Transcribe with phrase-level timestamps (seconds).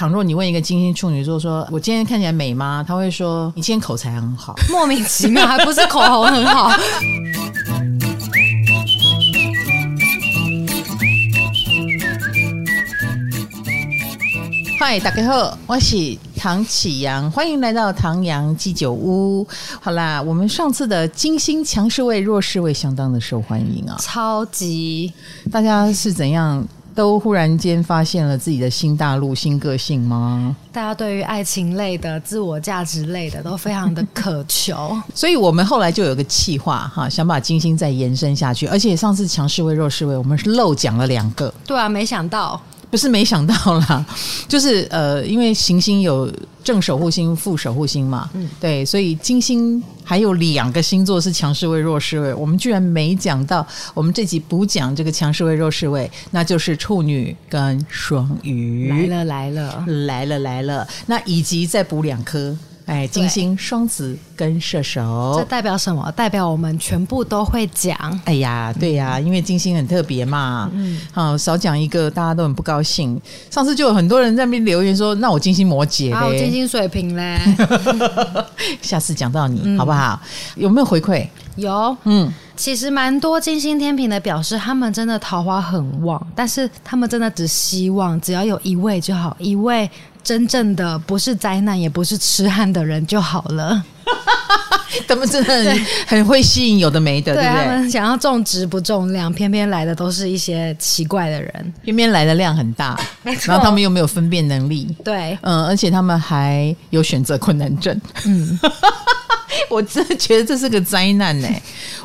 [0.00, 4.54] 倘若你问一个金星处女座说：“我今天看起来美吗？”他会说：“你今天口才很好。
[4.72, 6.70] ”莫名其妙，还不是口红很好。
[14.80, 19.46] 嗨，大家好，我是唐启阳，欢迎来到唐阳鸡酒屋。
[19.82, 25.12] 好啦，我们上次的金星强势位、弱势位相当的受欢迎啊，超级！
[25.52, 30.54] 大家是怎样都忽然间发现了自己的新大陆、新个性吗？
[30.72, 38.66] 大家对于爱情类的、自我价值类的都非常的渴求， 所以我们后来就有个计划哈，想把金星再延伸下去。
[38.66, 41.52] 而且上次强势位、弱势位，我们是漏讲了两个。
[41.66, 42.60] 对啊，没想到。
[42.90, 44.04] 不是没想到啦，
[44.48, 46.30] 就是呃，因为行星有
[46.64, 53.64] 正守护星、副守护星嘛，嗯，对，所以金星还有两个星座是强势位、弱势位，我们居然没讲到。
[53.94, 58.90] 我们这集补讲这个强势位、弱势位，那就是处女跟双鱼。
[58.90, 62.56] 来了来了来了来了，那以及再补两颗。
[62.86, 66.10] 哎，金星双子跟射手，这代表什么？
[66.12, 67.96] 代表我们全部都会讲。
[68.24, 70.68] 哎呀，对呀，因为金星很特别嘛。
[70.72, 73.20] 嗯，好，少讲一个，大家都很不高兴。
[73.48, 77.38] 上次就有很多人在那边留言说：“那我金星摩羯嘞，我金星水瓶嘞。
[78.82, 80.20] ”下次讲到你好不好？
[80.56, 81.26] 有没有回馈？
[81.56, 89.88] 有，嗯，其实蛮多金星天平的表示，他们真的桃花很旺，但是他们真的只希望只要有一位就好，一位。
[90.22, 93.82] 真正的不是灾难，也不是痴汉的人就好了。
[95.06, 97.64] 他们真的很很会吸引有的没的，对，对不对？
[97.64, 102.98] 他们想要重质不重量，偏偏来的都是一些奇怪的人，偏偏来的量很大。
[103.22, 108.58] 然后他们又没有分辨能力，对，嗯，而且他们还有选择困难症，嗯。
[109.70, 111.48] 我真的觉得这是个灾难呢。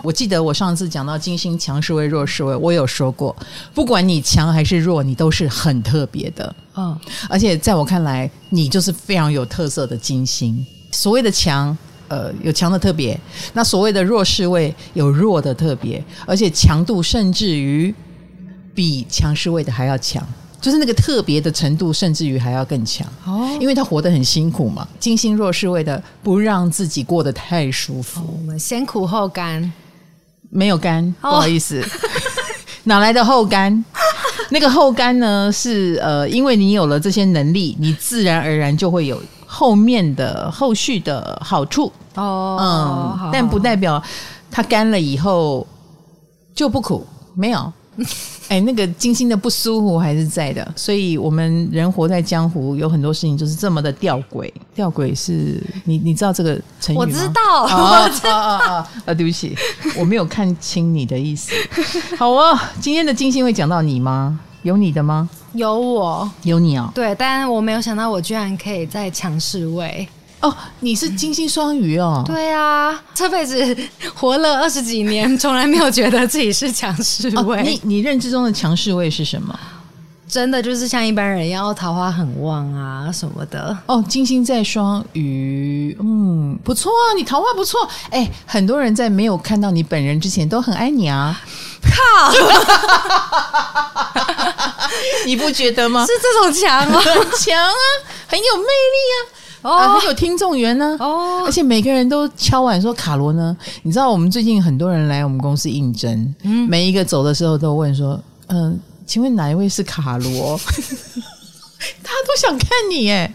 [0.03, 3.35] 我记得我上次讲到金星强势位、弱势位，我有说过，
[3.73, 6.55] 不管你强还是弱，你都是很特别的。
[6.75, 6.97] 嗯，
[7.29, 10.65] 而且在我看来，你就是非常有特色的金星。
[10.91, 11.75] 所谓的强，
[12.07, 13.17] 呃，有强的特别；
[13.53, 17.93] 那所谓的弱势位，有弱的特别，而且强度甚至于
[18.73, 20.25] 比强势位的还要强。
[20.65, 24.87] 就是那个特别的程度，甚至于还要更强哦，因为他活得很辛苦嘛。
[24.99, 28.21] 金星若是为了，不让自己过得太舒服。
[28.21, 29.71] 哦、我们先苦后甘，
[30.49, 31.85] 没有甘，不好意思，哦、
[32.85, 33.85] 哪来的后甘？
[34.49, 35.51] 那个后甘呢？
[35.51, 42.57] 是呃，因为你有了这些能力，你自然而然就会有后面的后续的好处哦。
[42.59, 44.01] 嗯，好但不代表
[44.49, 45.67] 它干了以后
[46.55, 47.05] 就不苦，
[47.35, 47.71] 没有。
[48.47, 54.51] 哎，那个金星的不舒服还是在的，所以我们人活在江湖，有很多事情就是这么的吊诡。
[54.73, 57.03] 吊诡是你你知道这个成语吗？
[57.03, 59.55] 我知道，我知道啊， 对不起，
[59.97, 61.51] 我没有看清你的意思。
[62.17, 64.39] 好啊，今天的金星会讲到你吗？
[64.63, 65.29] 有你的吗？
[65.53, 66.91] 有我，有你啊、哦。
[66.93, 70.07] 对，但我没有想到，我居然可以在强势位。
[70.45, 72.21] 哦，你是金星双鱼哦？
[72.25, 73.75] 对啊，这辈子
[74.13, 77.59] 活了二十几年， 从来没有觉得自己是强势位。
[77.59, 79.57] 哦、你你认知中的强势位是什么？
[80.27, 83.75] 真的就是像一般人一样，桃花很旺啊什么的。
[83.85, 87.87] 哦，金星在双鱼，嗯，不错啊，你桃花不错。
[88.09, 91.39] 哎，很多人在没有看到你本人之前都很爱你啊。
[91.81, 92.33] 靠！
[95.25, 96.05] 你不觉得吗？
[96.05, 96.99] 是这种强吗？
[97.37, 97.73] 强啊，
[98.27, 99.15] 很有魅力啊。
[99.65, 100.95] 哦、啊，很有听众缘呢。
[100.99, 103.57] 哦，而且每个人都敲碗说卡罗呢。
[103.81, 108.73] 你知道我们最近很多人来我们公司应征，嗯，每一个走的时候都问说，嗯、呃，
[109.07, 110.55] 请问哪一位是卡罗？
[112.01, 113.31] 大家都想看你哎。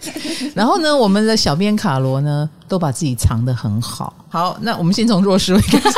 [0.54, 4.14] 然后呢，我们的小编卡罗呢，都把自己藏得很好。
[4.28, 5.96] 好，那我们先从弱势位开始。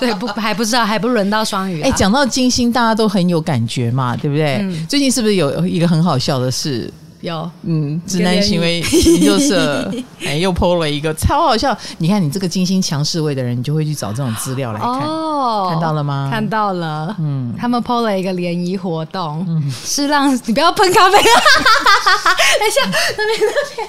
[0.00, 1.88] 对，不还不知道，还不轮到双鱼、啊。
[1.88, 4.56] 哎，讲到金星，大家都很有感觉嘛，对不对？
[4.62, 6.90] 嗯、最近是不是有一个很好笑的事？
[7.20, 9.92] 有，嗯，直男行为研究社
[10.24, 11.76] 哎，又 PO 了一个超好笑。
[11.98, 14.88] 你看，你这个精心强势位的人，你就会去找这种资料来看。
[14.88, 16.28] 哦，看到了吗？
[16.30, 17.14] 看到了。
[17.18, 21.16] 嗯，他们 PO 了一个联谊活动，嗯、是让你不要喷咖啡。
[21.18, 22.82] 等一下，
[23.16, 23.88] 那边那边。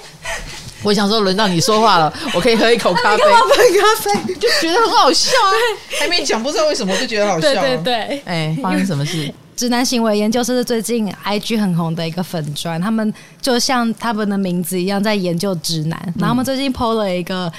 [0.82, 3.22] 我想说，轮到你说话了，我可以喝一口咖啡。
[3.22, 5.52] 喷咖啡，就觉得很好笑啊。
[6.00, 7.40] 还没讲，不知道为什么，就觉得好笑。
[7.40, 9.32] 对对对，哎，发生什么事？
[9.58, 13.12] 直男行为研究社是最近 IG 很红的一个粉专，他们
[13.42, 16.00] 就像他们的名字一样，在研究直男。
[16.06, 17.52] 嗯、然后他们最近 PO 了一个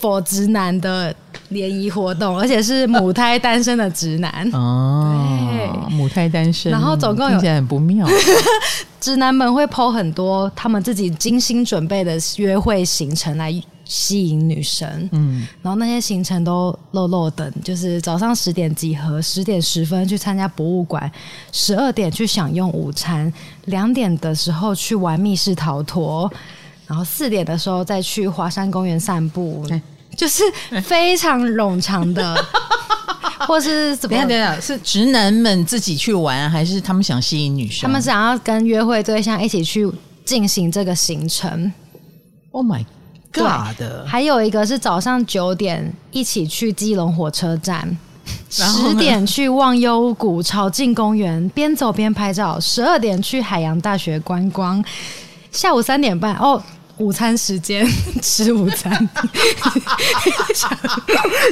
[0.00, 1.14] for 直男的
[1.50, 5.14] 联谊活动，而且是母胎单身的直男哦，
[5.52, 6.72] 对母胎单身。
[6.72, 8.08] 然后总共有听起来很不妙，
[8.98, 13.50] 直男们会 PO 很多他们自己精心准备的约会行程来
[13.84, 21.10] 吸引女生，嗯，然后那些行程都漏漏等，就是早上十点集合，十点十分去参加博物馆，
[21.52, 23.32] 十二点去享用午餐，
[23.66, 26.32] 两点的时候去玩密室逃脱，
[26.86, 29.82] 然后四点的时候再去华山公园散步，欸、
[30.16, 30.42] 就是
[30.82, 32.42] 非常冗长的，欸、
[33.46, 34.26] 或是怎么样？
[34.26, 37.82] 等等，是直男们自己去玩，还是他们想吸引女生？
[37.82, 39.86] 他们想要跟约会对象一起去
[40.24, 41.70] 进行这个行程。
[42.50, 42.82] Oh my。
[43.34, 47.96] 尬的，还有一个是早上九点一起去基隆火车站，
[48.48, 54.82] 十点去忘忧谷朝进公园边走边拍照，十二点去海洋大学观光，
[55.50, 56.62] 下午三点半哦。
[56.98, 57.84] 午餐时间
[58.22, 58.92] 吃午餐，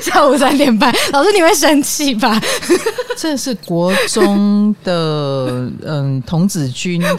[0.01, 2.41] 下午三点半，老师你会生气吧？
[3.17, 7.17] 这是国中的嗯童子军的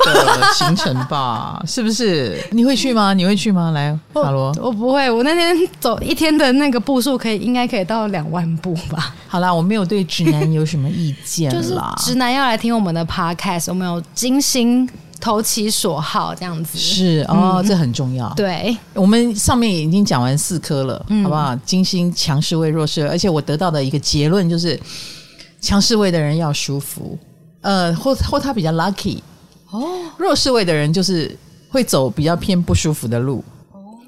[0.53, 1.61] 行程吧？
[1.67, 2.41] 是不是？
[2.51, 3.13] 你会去吗？
[3.13, 3.71] 你会去吗？
[3.71, 5.09] 来，卡罗，我不会。
[5.11, 9.13] 我那天走一天的那个步数，可以应该可以到两万步吧？
[9.27, 11.59] 好啦，我没有对直男有什么意见啦。
[11.59, 11.75] 就是
[12.05, 14.87] 直男要来听我们的 podcast，我们有金星。
[15.23, 18.29] 投其所好，这样子是哦，嗯、这很重要。
[18.33, 21.55] 对，我们上面已经讲完四颗了，嗯、好不好？
[21.65, 24.77] 金星强势位、弱势位，而且我得到的一个结论就是，
[25.61, 27.17] 强势位的人要舒服，
[27.61, 29.19] 呃，或或他比较 lucky
[29.71, 29.81] 哦。
[30.17, 31.33] 弱势位的人就是
[31.69, 33.41] 会走比较偏不舒服的路。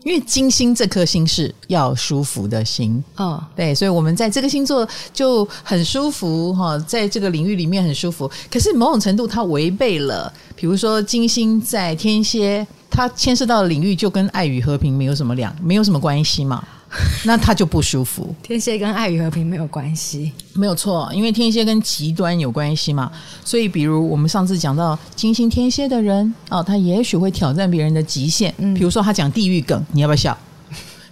[0.04, 8.30] 因为金星这颗星是要舒服的心，嗯、哦，对，所以我们在这个星座就很舒服哈，在这个领域里面很舒服。
[8.52, 16.63] 可是某种程度，它违背了，比如说金星在天蝎，它牵涉到的领域就跟爱与和平没有什么两，没有什么关系嘛。
[17.25, 18.34] 那他就不舒服。
[18.42, 23.12] 天蝎跟爱与和平没有关系，没有错，因为天蝎跟极端有关系嘛。
[23.44, 28.54] 所以，比如我们上次讲到金星天蝎的人哦，他也许会挑战别人的极限。
[28.60, 30.38] 嗯，比如说他讲地狱梗，你要不要笑？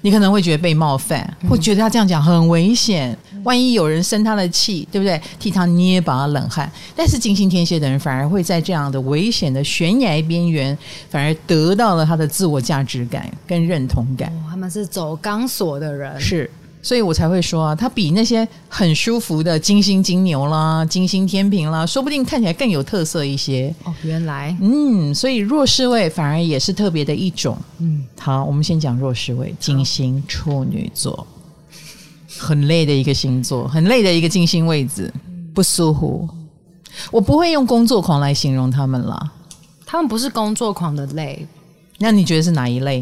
[0.02, 3.18] 你可能会觉得被冒犯，会觉得他这样讲很危险。
[3.44, 5.22] 万一有人生他的气，对不对？
[5.40, 6.72] 替他捏把冷汗。
[6.96, 10.78] 但是金星天蝎的人反而会在这样的危险的悬崖边缘，
[11.10, 14.30] 反而得到了他的自我价值感跟认同感。
[14.30, 16.50] 哦，他们是走钢索的人，是，
[16.82, 23.74] 所以我才会说啊，他比那些很舒服的金星金牛啦、金星天平啦，说不定看起来更有特色一些。
[23.84, 27.58] 哦，原来，嗯，所以弱势位反而也是特别的一种。
[27.80, 31.26] 嗯，好，我们先讲弱势位，金星处女座。
[32.44, 35.12] 很累的一个星座，很累的一个金星位置，
[35.54, 36.28] 不舒服。
[37.10, 39.32] 我不会用工作狂来形容他们啦，
[39.86, 41.48] 他们不是工作狂的累。
[42.00, 43.02] 那你觉得是哪一类？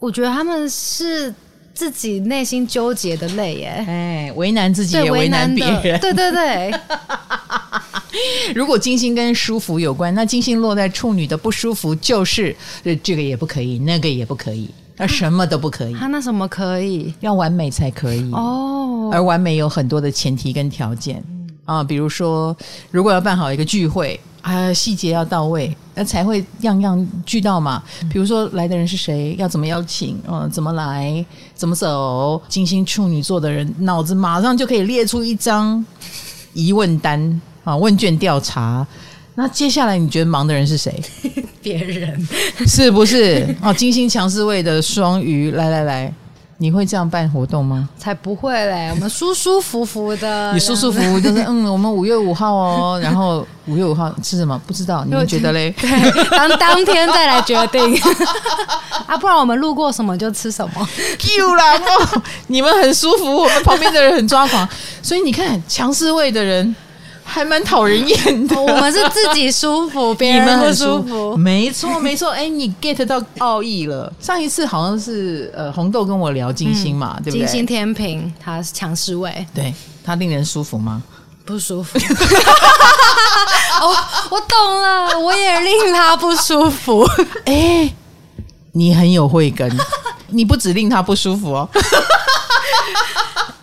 [0.00, 1.32] 我觉得他们是
[1.72, 6.00] 自己内心纠结的累耶，哎，为难自己也为难别人。
[6.00, 6.74] 对对对。
[8.54, 12.56] 如果金星跟舒服有关，那金星落在处女的不舒服就是
[13.02, 14.68] 这个也不可以，那个也不可以。
[14.98, 17.14] 而什么都不可以，他那什么可以？
[17.20, 19.10] 要完美才可以哦。
[19.12, 21.22] 而完美有很多的前提跟条件
[21.64, 22.54] 啊，比如说，
[22.90, 27.82] 如果要办好一个聚会啊，细节要到位，那才会样样俱到嘛。
[28.10, 31.24] 比如说来的人是谁，要怎么邀请，嗯，怎么来，
[31.54, 32.40] 怎么走。
[32.48, 35.84] 金星处女座的人脑子马上就可以列出一张
[36.54, 38.86] 疑问单啊，问卷调查。
[39.40, 41.00] 那接下来你觉得忙的人是谁？
[41.62, 42.28] 别人
[42.66, 43.54] 是不是？
[43.62, 46.12] 哦，金星强势位的双鱼，来来来，
[46.56, 47.88] 你会这样办活动吗？
[47.96, 50.52] 才不会嘞，我们舒舒服服的。
[50.52, 54.60] 你舒舒服服 就是嗯，我们五月五号哦，然后五月五号吃什么？
[54.66, 55.72] 不知道，你们觉得嘞？
[55.80, 55.88] 对，
[56.30, 57.80] 当当天再来决定
[59.06, 60.88] 啊，不然我们路过什么就吃什么。
[61.16, 64.68] Q 啦，哦，你们很舒服，我们旁边的人很抓狂，
[65.00, 66.74] 所以你看强势位的人。
[67.30, 71.36] 还蛮讨人厌的，我们是自己舒服， 别人不舒服。
[71.36, 72.30] 没错，没错。
[72.30, 74.10] 哎，你 get 到奥义了。
[74.18, 77.40] 上一次好像是呃红豆跟我聊金星嘛，嗯、对不对？
[77.40, 81.02] 金星天平，他是强势位，对，他令人舒服吗？
[81.44, 81.98] 不舒服。
[83.80, 83.96] 哦，
[84.30, 87.06] 我懂了，我也令他不舒服。
[87.44, 87.92] 哎，
[88.72, 89.70] 你很有慧根，
[90.28, 91.68] 你不只令他不舒服哦。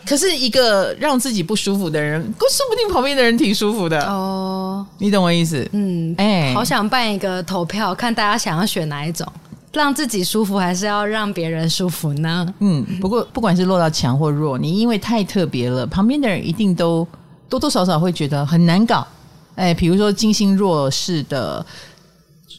[0.06, 4.86] 可是一个让自己不舒服的人，说不定旁边的人挺舒服的哦。
[5.00, 5.68] 你懂我意思？
[5.72, 9.26] 嗯，哎，好想办一个投票，看大家想要选哪一种，
[9.74, 12.54] 让自己舒服，还是要让别人舒服呢？
[12.60, 17.08] 嗯，不过不管是落到强或弱，你因为太特别了，旁边的人一定都
[17.50, 19.06] 多多少少会觉得很难搞。
[19.56, 21.66] 哎，比如说金星弱势的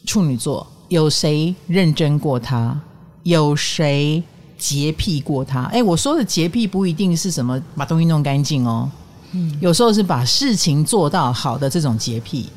[0.05, 2.77] 处女座，有谁认真过他？
[3.23, 4.23] 有谁？
[4.57, 8.89] 洁癖过他，哎，我说的洁癖不一定是什么把东西弄干净哦，
[9.33, 12.49] 嗯，有时候是把事情做到好的这种洁癖，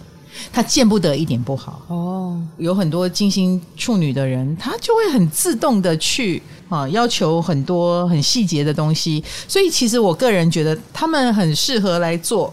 [0.53, 1.83] 他见不得一点不好。
[1.89, 2.41] 哦。
[2.57, 12.53] 有很多金星处女的人，他就会很自动的去啊，要求很多很细节的东西，所以其实我个人觉得他们很适合来做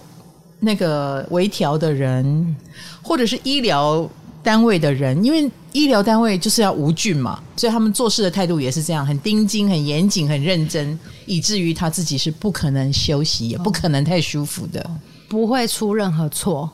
[0.60, 2.56] 那个微调的人，
[3.01, 4.08] 或者是医疗
[4.48, 14.89] 单位的人，因为医疗单位就是要无菌嘛，所以他们做事的态度也是这样，很盯紧、很严谨、很认真，以至于他自己是不可能休息，也不可能太舒服的，
[15.27, 16.70] 不会出任何错。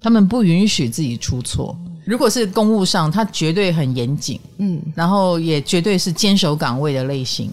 [0.00, 1.76] 他们不允许自己出错。
[2.06, 7.50] 如果是公务上，他绝对很严谨，嗯，然后也绝对是坚守岗位的类型，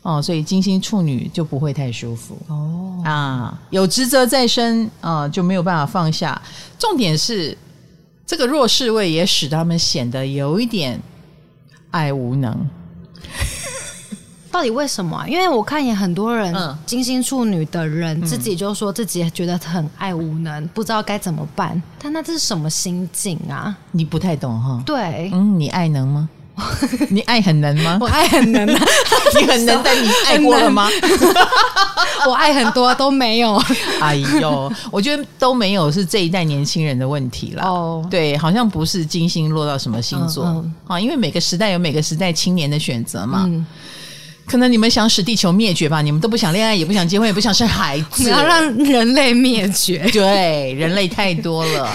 [0.00, 6.40] 哦，所以金星处女就不会太舒服哦啊，有职责在身啊，就没有办法放下。
[6.78, 7.56] 重点是
[8.32, 10.98] 这个弱势位也使他们显得有一点
[11.90, 12.66] 爱无能。
[14.50, 15.28] 到底为什么啊？
[15.28, 16.54] 因为我看也很多人，
[16.86, 21.80] 金星处女的人自己就说自己觉得很爱无能，不知道该怎么办。
[21.98, 23.76] 但那这是什么心境啊？
[23.90, 24.82] 你不太懂哈？
[24.86, 26.26] 对，嗯，你爱能吗？
[27.10, 27.98] 你爱很能吗？
[28.00, 28.86] 我爱很能啊，
[29.40, 30.88] 你很能，但你爱过了吗？
[32.28, 33.60] 我爱很多都没有。
[34.00, 37.64] 哎呦，我觉得都没有是这一代年轻人的问题啦。
[37.66, 41.00] 哦，对，好像不是金星落到什么星座啊？
[41.00, 43.50] 因为每个时代有每个时代青年的选择嘛。
[44.44, 46.02] 可能你们想使地球灭绝吧？
[46.02, 49.98] 你们都不想恋爱，也不想结婚，也不想生孩子，你要让人类灭绝。
[50.12, 51.90] 对，人类太多了。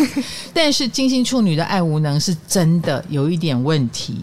[0.53, 4.17] 但是金星处女的爱无能是真的有一点问题。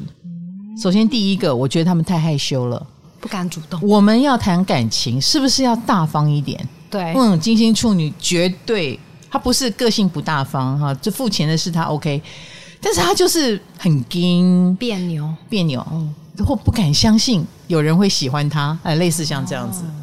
[0.76, 2.86] 首先，第一个，我觉得他们太害羞了，
[3.20, 3.80] 不敢主动。
[3.82, 6.68] 我们要谈感情，是不是要大方一点？
[6.90, 8.98] 对，嗯，金星处女绝对，
[9.30, 12.20] 他不是个性不大方哈，这付钱的事他 OK，
[12.80, 15.86] 但是他就是很惊别扭，别扭。
[15.92, 16.14] 嗯。
[16.44, 19.94] 或不敢相信有人会喜欢他，哎，类似像这样子，哦、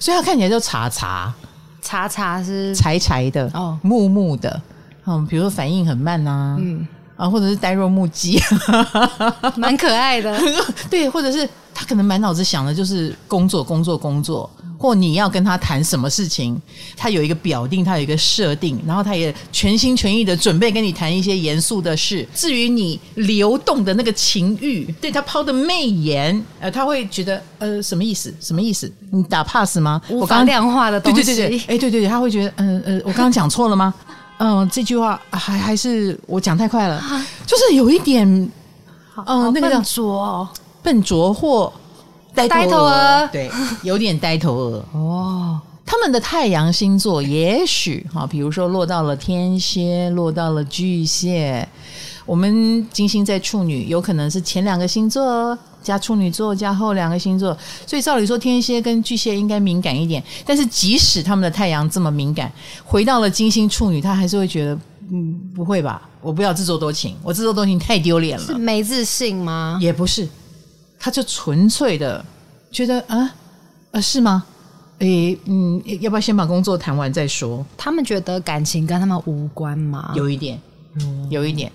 [0.00, 1.32] 所以他看起来就茶茶，
[1.80, 4.60] 茶茶是柴柴的，哦，木木的，
[5.06, 6.84] 嗯，比如说反应很慢呐、啊，嗯，
[7.16, 8.40] 啊，或者是呆若木鸡，
[9.56, 10.38] 蛮可爱的，
[10.90, 14.48] 对，或者是他可能满脑子想的就是工作，工作，工作。
[14.78, 16.60] 或你要跟他谈什么事情，
[16.98, 22.28] 他有一个表定，他有一个设定，然后他也全心全意的准备跟你谈一些严肃的事。
[22.34, 28.32] 至于你流动的那个情欲，对他抛的媚眼，呃，他会觉得呃什么意思？
[28.38, 28.92] 什么意思？
[29.10, 29.98] 你打 pass 吗？
[30.10, 31.24] 我刚量化的东西。
[31.24, 33.94] 对对对对，哎对对对，他会觉得嗯呃，呃，我刚刚讲错了吗？
[34.38, 37.02] 嗯、呃，这句话还还是我讲太快了，
[37.46, 38.26] 就是有一点，
[39.26, 40.48] 嗯、呃，那个笨拙，
[40.82, 41.72] 笨拙或。
[42.34, 43.50] 呆头鹅，对，
[43.82, 45.58] 有点呆头鹅 哦。
[45.86, 51.66] 他们的太阳星座也许哈，比如说落到了天蝎，落到了巨蟹。
[52.26, 57.56] 我们金星在处女，有可能是前两个星座加处女座加后两个星座，
[57.86, 60.22] 所以照理说天蝎跟巨蟹应该敏感一点。
[60.44, 62.52] 但是即使他们的太阳这么敏感，
[62.84, 64.76] 回到了金星处女，他还是会觉得
[65.12, 66.02] 嗯，不会吧？
[66.20, 68.44] 我不要自作多情，我自作多情太丢脸了。
[68.44, 69.78] 是没自信吗？
[69.80, 70.28] 也不是。
[70.98, 72.24] 他就纯粹的
[72.72, 73.32] 觉得啊，
[73.92, 74.44] 呃，是吗？
[74.98, 77.64] 诶，嗯，要不要先把工作谈完再说？
[77.76, 80.12] 他们觉得感情跟他们无关吗？
[80.16, 80.60] 有一点，
[81.00, 81.70] 嗯，有一点。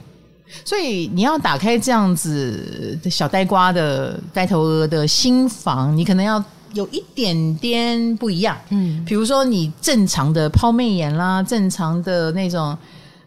[0.66, 6.44] 所以你要打开这样子小呆瓜的呆头鹅的心房，你可能要
[6.74, 8.58] 有一点点不一样。
[8.70, 12.78] 嗯，比如说你正常的抛媚眼啦，正常的那种，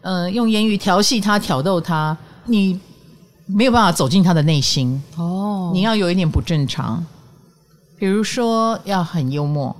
[0.01, 2.79] 呃，用言语调戏他、挑逗他，你。
[3.47, 7.05] 没有办法走进他的内心哦，你要有一点不正常，
[7.95, 9.75] 比如说要很幽默，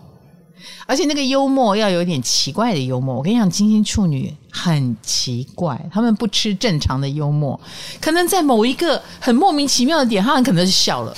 [0.85, 3.15] 而且那个幽默要有一点奇怪的幽默。
[3.15, 7.59] 我跟你讲，金星处女很奇怪，他们不吃正常的幽默，
[7.99, 11.13] 可能在某一个很莫名其妙的点，他们可能是笑了，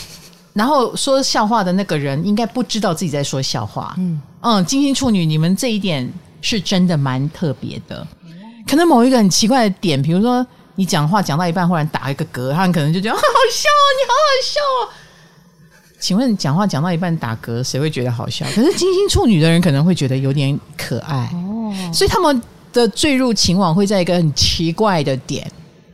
[0.53, 3.94] 然后说笑话的那个人应该不知道自己在说笑话。
[3.98, 8.08] 嗯嗯，金星处女，你们这一点是真的蛮特别的，
[8.67, 10.46] 可能某一个很奇怪的点，比如说。
[10.79, 14.94] 你讲话讲到一半，忽然打一个嗝，他们可能就觉得好好笑哦，你好好笑哦。
[16.00, 18.46] 请问讲话讲到一半打嗝，谁会觉得好笑？
[18.53, 22.39] 可是金星处女的人可能会觉得有点可爱哦，所以他们
[22.77, 25.50] 的坠入情网会在一个很奇怪的点。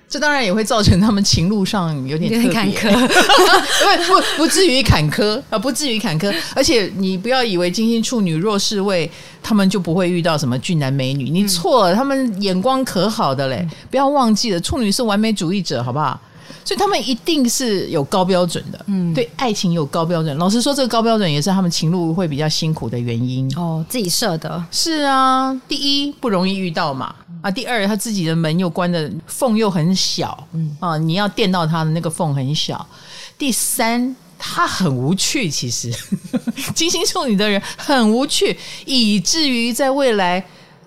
[0.07, 6.31] 这当然也会造成他们情路上有点坎坷， 不不不至于坎坷啊，不至于坎坷。
[6.53, 9.09] 而且你不要以为金星处女弱势位，
[9.41, 16.21] 他们就不会遇到什么俊男美女，你错了，他们眼光可好的嘞，不要忘记了，处女是完美主义者，好不好？
[16.65, 20.37] 所以他们一定是有高标准的，嗯，对爱情有高标准。
[20.37, 24.63] 老实说，这个高标准也是他们情路会比较辛苦的原因哦，自己设的。
[24.71, 32.85] 是啊，第一不容易遇到嘛，啊，第二他自己的门又关的缝又很小，嗯啊，你要电到他的那个缝很小。
[33.37, 35.91] 第三，他很无趣，其实
[36.73, 40.43] 金星处女的人很无趣，以至于在未来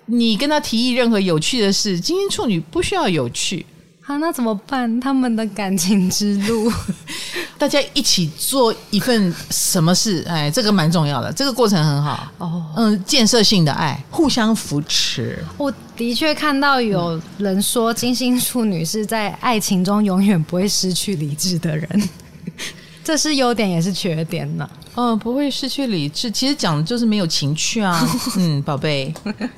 [0.07, 3.65] 你跟他提议任何有趣的事，金星处女不需要有趣。
[4.07, 4.99] 啊，那怎么办？
[5.01, 6.71] 他们的感情之路，
[7.59, 12.65] 大家一起做一份什么事，哎，这个蛮重要的，这个过程很好哦。
[12.77, 15.43] 嗯，建设性的爱，互相扶持。
[15.57, 22.09] 我的确看到有人说，金星处女是在爱情中永远不会失去理智的人，
[23.03, 24.69] 这是优点也是缺点呢。
[24.97, 28.05] 嗯，不会失去理智，其实讲的就是没有情趣啊。
[28.37, 29.13] 嗯，宝贝，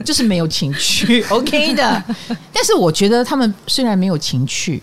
[0.06, 2.04] 就是没有情趣， OK 的。
[2.54, 4.82] 但是我觉得他们虽然没有情趣。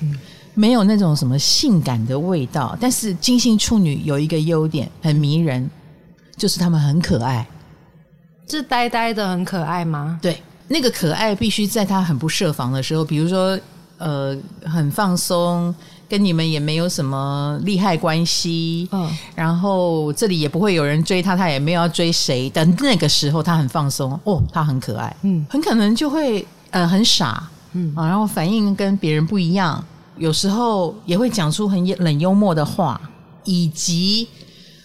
[0.58, 5.68] 没有那种什么性感的味道，但是金星处女有一个优点，很迷人，
[6.34, 7.46] 就是他们很可爱，
[8.48, 10.18] 是呆呆的很可爱吗？
[10.22, 13.60] 对，那个可爱必须在他很不设防的时候，比如说
[13.98, 15.74] 呃很放松，
[16.08, 27.92] 跟你们也没有什么利害关系，嗯，然后这里也不会有人追他，他也没有要追谁，但那个时候他很放松，哦，他很可爱，嗯，很可能就会呃很傻，嗯。
[27.96, 29.84] 啊，然后反应跟别人不一样。
[30.18, 32.98] 有时候也会讲出很冷幽默的话，
[33.44, 34.26] 以及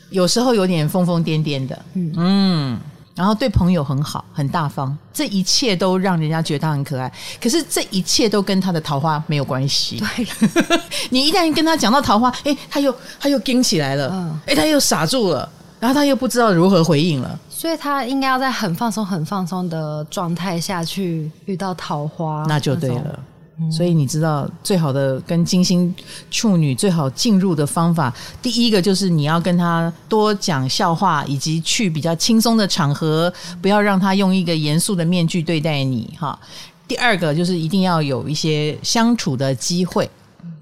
[0.10, 2.80] 有时候有点疯疯癫癫的，嗯，嗯，
[3.14, 7.12] 然后对朋友很好，很大方，这一切都让人家觉得他很可爱。
[7.42, 9.98] 可是这一切都跟他的桃花没有关系。
[9.98, 10.28] 对，
[11.12, 15.48] 你一旦跟他讲到桃花，哎，他又他又惊起来了，嗯，哎，他又傻住了，
[15.80, 17.40] 然后他又不知道如何回应了。
[17.50, 23.20] 所以他应该要在很放松、很放松的状态下去遇到桃花，那就对了。
[23.70, 25.94] 所以你知道，最好的跟金星
[26.30, 36.38] 处女最好进入的方法，第一个就是你要跟他多讲笑话，以及去比较轻松的场合，不要让他用一个严肃的面具对待你哈。
[36.88, 40.10] 第二个就是一定要有一些相处的机会，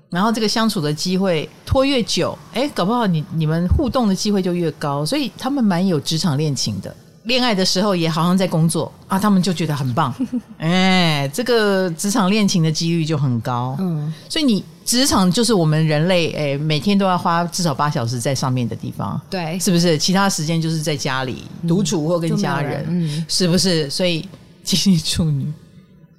[0.09, 6.95] 然后这个相处的机会拖越久，哎，搞不好你你们互动的机会就越高，所以他们蛮有职场恋情的。
[7.23, 10.13] 恋爱的时候也好像在工作啊，他们就觉得很棒，
[10.57, 13.75] 哎，这个职场恋情的几率就很高。
[13.79, 19.97] 嗯，所以你职场就是我们人类哎，每天都要花至少八小时在上面的地方，对，是不是？
[19.97, 23.89] 其他时间就是在家里独处或跟家人，嗯，是不是？
[23.89, 24.27] 所以
[24.63, 25.51] 金星处女。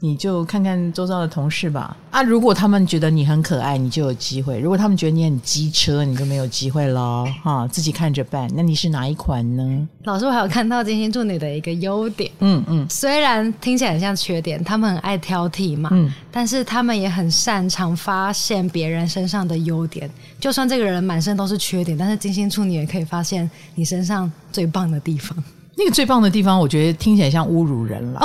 [0.02, 1.96] 你就看看周遭的同事吧。
[2.10, 7.24] 啊，如果他们觉得你很可爱，你就有机会；如果他们觉得你很机车，你就没有机会了。
[7.42, 8.50] 哈，自己看着办。
[8.54, 9.88] 那你是哪一款呢？
[10.04, 12.30] 老师，我还有看到金星处女的一个优点。
[12.40, 15.90] 嗯嗯，虽然听起来很像缺点，他们很爱挑剔嘛。
[15.92, 20.10] 嗯，但是他们也很擅长发现别人身上的优点。
[20.40, 25.36] 就算这个人满身都是缺点，但是金星处女也可以发现你身上最棒的地方。
[25.76, 28.20] 那个最棒的地方，我觉得听起来像侮辱人了。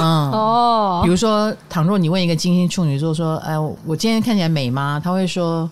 [0.00, 5.68] 嗯哦，比如说，倘若你问一个金星处女座说：“哎，我今天看起来美吗？”他会说：“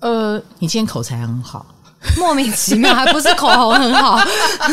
[0.00, 1.66] 呃，你今天口才很好。
[2.16, 4.18] ”莫名其妙，还不是口红很好，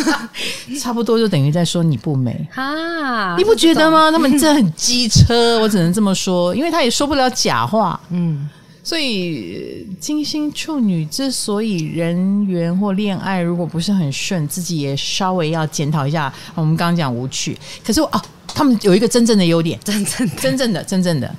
[0.79, 3.35] 差不多就等于在说你不美啊？
[3.35, 4.11] 你不觉得吗？
[4.11, 7.99] 他们真的很机车，我只能这么说，因为他也说不了假话。
[8.11, 8.47] 嗯。
[8.85, 16.31] 所以金星处女之所以人缘或恋爱如果不是很顺，自己也稍微要检讨一下。
[16.53, 21.35] 我们刚刚讲无趣，可是哦，他们有一个真正的优点，真正的真正的真正的，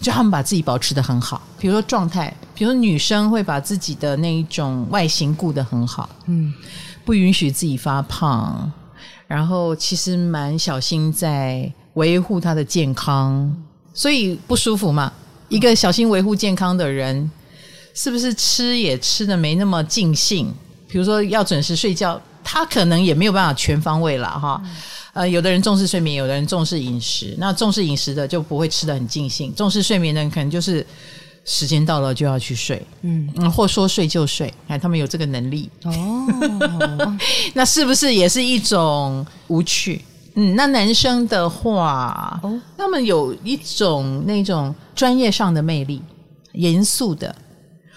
[0.00, 1.42] 就他们把自己保持的很好。
[1.58, 6.54] 比如说状态，比如说女生会把自己的那一种外形顾得很好，嗯，
[7.04, 8.72] 不允许自己发胖，
[9.26, 13.54] 然后其实蛮小心在维护她的健康，
[13.92, 15.12] 所以不舒服嘛。
[15.48, 17.30] 一个小心维护健康的人，
[17.94, 20.52] 是不是吃也吃的没那么尽兴？
[20.88, 24.62] 比如说要准时睡觉，他可能也没有办法全方位了哈。
[25.14, 27.34] 呃，有的人重视睡眠，有的人重视饮食。
[27.38, 30.86] 那重视饮食的就不会吃的很尽兴，重视睡眠的人可能就是
[31.44, 36.26] 时间到了就要去睡，嗯嗯，或说睡就睡，哎，他们有这个能力哦。
[37.54, 40.04] 那是不是也是一种无趣？
[40.40, 46.00] 嗯，那男生的话，哦，他们有一种那种专业上的魅力，
[46.52, 47.34] 严肃的，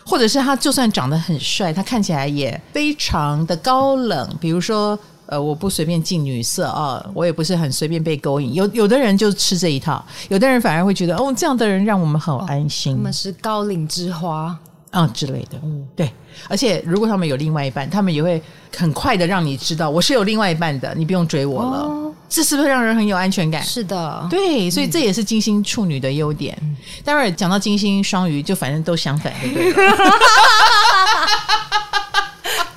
[0.03, 4.27] 或者是他就算长得很帅，他看起来也非常的高冷。
[4.39, 8.55] 比如说，呃，我不随便进女色啊，我也不是很随便被勾引。
[8.55, 12.97] 有有的人就吃这一套，有的人反而会觉得，哦，这样的人让我们很安心。
[12.97, 14.57] 他们是高岭之花。
[14.91, 16.11] 啊、嗯、之类的，嗯，对，
[16.47, 18.41] 而且如果他们有另外一半，他们也会
[18.77, 23.63] 很快的让你知道我是有另外一半的，你不用追我了，哦、这是不是让人很有安全感？
[23.63, 26.57] 是的，对，所以这也是金星处女的优点。
[26.61, 29.87] 嗯、待会儿讲到金星双鱼，就反正都相反，对不对？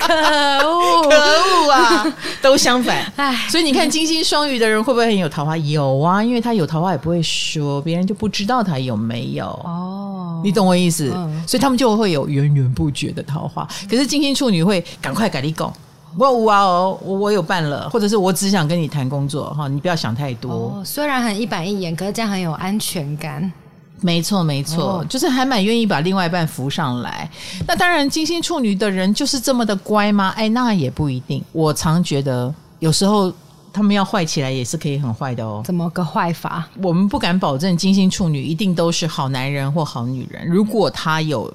[0.07, 2.05] 可恶，可恶啊！
[2.41, 5.57] 都相反，唉，所以你看金星双鱼的人会不会很有桃花？
[5.57, 10.41] 有啊，因为他有桃花也不会说，别人就不知道他有没有哦。
[10.43, 11.11] 你懂我意思？
[11.15, 13.67] 嗯、所以他们就会有源源不绝的桃花。
[13.89, 15.71] 可是金星处女会赶快改立功，
[16.17, 20.51] 我哇哦，我我有办了，或者是我只想跟你谈工作哈，你不要想太多。
[20.51, 23.51] 哦、虽然很一板一眼，可是这样很有安全感。
[24.01, 27.29] 没错，没错，哦、就是还蛮愿意把另外一半扶上来。
[27.67, 30.33] 那当然，金星处女的人就是这么的乖吗？
[30.35, 31.43] 哎，那也不一定。
[31.51, 33.33] 我常觉得，有时候
[33.73, 35.63] 他们要坏起来也是可以很坏的哦。
[35.65, 36.67] 怎么个坏法？
[36.81, 40.45] 我们不敢保证金星处女一定都是好男人或好女人。
[40.47, 41.51] 如果他有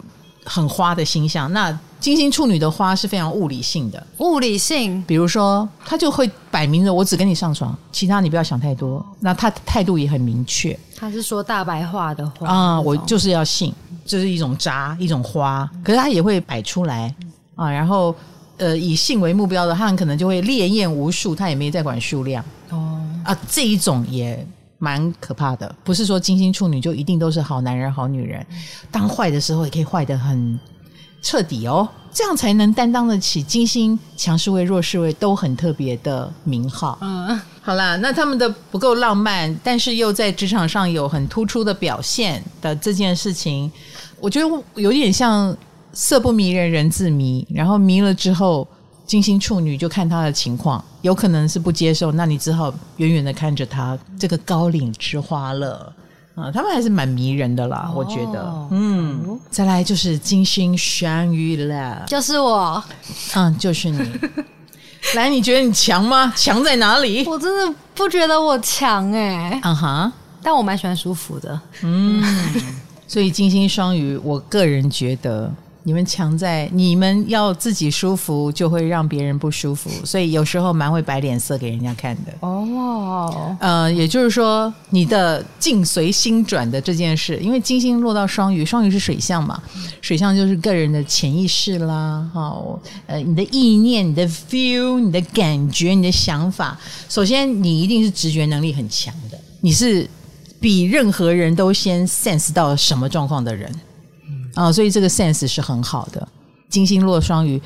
[0.50, 4.04] 很花的星象，那金星处女的花是非常物理性的。
[4.18, 9.04] 物理性，比如说，他就会摆明着我只跟你上床，其他你不要想太多。
[9.20, 10.76] 那他态度也很明确。
[10.96, 13.72] 他是说大白话的话啊、嗯，我就是要性，
[14.04, 15.70] 这、就是一种渣，一种花。
[15.84, 17.14] 可是他也会摆出来
[17.54, 18.12] 啊，然后
[18.56, 24.44] 呃，以性为目标的，他很可能就会烈焰无数，他也没在管数量哦啊，这一种也
[24.80, 25.72] 蛮可怕的。
[25.84, 28.44] 不是说金星处女就一定都是好男人、好女人，
[28.90, 30.58] 当坏的时候也可以坏得很
[31.22, 36.98] 彻底哦，这样才能担当得起金星强势位、弱势位都很特别的名号。
[37.00, 37.40] 嗯。
[37.62, 43.70] 好啦，那他们的不够浪漫，但是又在职场上有很突出的表现的这件事情，
[44.18, 45.54] 我觉得有点像
[45.92, 48.66] 色不迷人人自迷，然后迷了之后，
[49.10, 55.92] 金星处女就看他的情况，有可能是不接受，那你只好远远的看着他这个高岭之花了
[56.36, 62.80] 啊，他们还是蛮迷人的啦，哦、我觉得，嗯，再来就是金星双鱼了，就是我，
[63.34, 63.98] 嗯，就是你。
[65.16, 66.32] 来，你觉得你强吗？
[66.36, 67.24] 强在哪里？
[67.26, 69.60] 我真的不觉得我强哎、欸。
[69.64, 70.12] 嗯哼、uh，huh.
[70.40, 71.60] 但我蛮喜欢舒服的。
[71.82, 72.22] 嗯，
[73.08, 75.52] 所以金星双鱼，我个人觉得。
[75.82, 82.32] 你们强在你们要自己舒服，就会让别人不舒服，所以有时候蛮会摆脸色给人家看的。
[82.40, 89.60] 哦，呃，也就是说，你的境随心转的这件事，因为金星落到双鱼，双鱼是水象嘛，
[90.02, 100.06] 水象就是个人的潜意识啦，好，呃，你的意念、你的 feel、你的感觉、你的想法，首先你一定是直觉能力很强的，你是
[100.60, 103.74] 比任何人都先 sense 到什么状况的人。
[104.60, 106.28] 啊、哦，所以这个 sense 是很好的。
[106.68, 107.60] 金星落双鱼，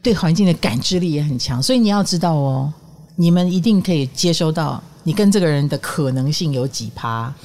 [0.00, 1.60] 对环境的感知力也很强。
[1.60, 2.72] 所以你要知道哦，
[3.16, 7.36] 你们一定可以接收到你跟这个人的可能性有几趴啊？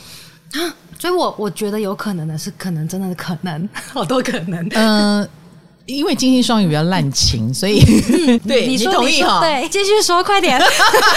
[0.99, 4.63] 所以我我觉得有可能的是，可能真的是可能， 好多可能。
[4.73, 5.29] 嗯、呃，
[5.87, 7.83] 因为金星双鱼比较滥情，所以
[8.47, 9.39] 对你同意哈？
[9.41, 10.61] 对，继续说，快点。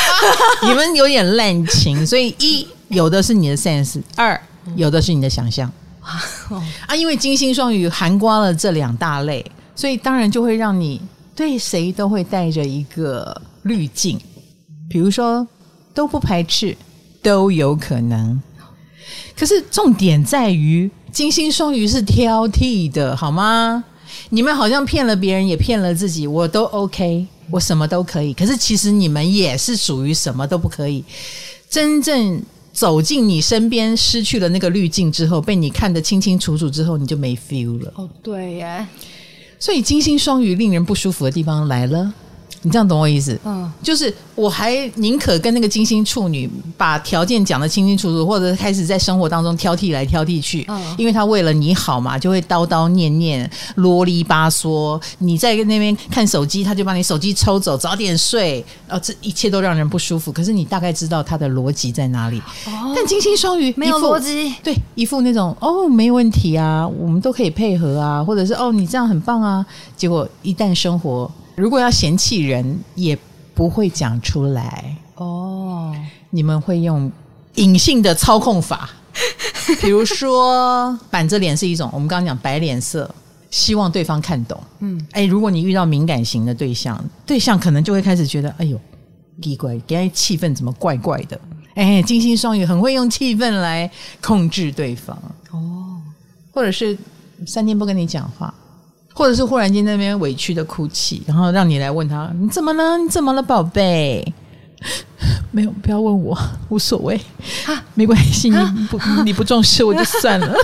[0.64, 4.40] 你们有点滥情，所以一有的是你的 sense，二
[4.76, 5.70] 有的是你的想象。
[6.86, 9.44] 啊，因为金星双鱼涵盖了这两大类，
[9.74, 11.00] 所以当然就会让你
[11.34, 14.18] 对谁都会带着一个滤镜，
[14.88, 15.46] 比如说
[15.94, 16.76] 都不排斥，
[17.22, 18.42] 都有可能。
[19.36, 23.84] 可是重点在于金星双鱼是挑剔的，好吗？
[24.30, 28.34] 你们好像骗了别人，也骗了自己，我都 OK，我什么都可以。
[28.34, 31.04] 可是其实你们也是属于什么都不可以，
[31.68, 32.42] 真正。
[32.80, 37.92] 走进你身边，失去了那个滤镜之后，被你看得清清楚楚之后，你就没 feel 了。
[37.94, 38.86] 哦，对耶。
[39.58, 42.10] 所以金星双鱼令人不舒服的地方来了。
[42.62, 43.38] 你这样懂我意思？
[43.44, 55.00] 嗯，就是我还宁可跟那个金星处女把条件讲得清清楚楚，或者开始在生活当中挑剔来挑剔去，嗯，因为他为了你好嘛，就会叨叨念念、啰里吧嗦。
[55.18, 58.62] 你在那边看手机，他就把你手机抽走，早点睡。
[58.90, 60.30] 哦，这一切都让人不舒服。
[60.30, 62.38] 可是你大概知道他的逻辑在哪里。
[62.66, 69.64] 哦，但金星双鱼没有逻辑，对，一副那种哦，没问题啊，我们都可以配合啊，或者是哦，你这样很棒啊。
[69.96, 71.30] 结果一旦生活。
[71.60, 73.16] 如果要嫌弃人，也
[73.54, 75.94] 不会讲出来哦。
[76.30, 77.12] 你们会用
[77.56, 78.88] 隐性的操控法，
[79.82, 83.14] 比如说板着脸是一种，我们刚刚讲摆脸色，
[83.50, 84.58] 希望对方看懂。
[84.78, 88.80] 嗯，哎，如果你遇到敏感型的对象，对象可能就会开始觉得，哎呦，
[89.42, 91.38] 奇怪，今天气氛怎么怪怪的？
[91.74, 93.90] 哎，金星双鱼很会用气氛来
[94.22, 95.14] 控制对方
[95.50, 96.00] 哦，
[96.52, 96.96] 或者是
[97.46, 98.54] 三天不跟你讲话。
[99.12, 102.96] 或者是忽然间那边委屈的哭泣，然后让你来问他，你怎么了？
[102.98, 104.32] 你怎么了，宝贝？
[105.50, 106.38] 没有，不要问我，
[106.70, 107.20] 无所谓。
[107.66, 110.54] 啊，没关系，你不你不重视我就算了。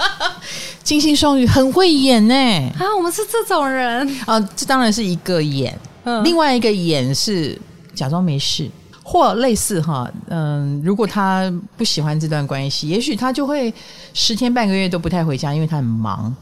[0.82, 2.34] 金星双鱼很会演呢，
[2.78, 4.08] 啊，我们是这种人。
[4.26, 7.60] 啊，这当然是一个演，嗯，另外一个演是
[7.94, 8.68] 假装没事，
[9.02, 13.72] 或类似哈，嗯，如果他不喜欢这段关系，也许他就会
[14.14, 16.34] 十天半个月都不太回家，因为他很忙，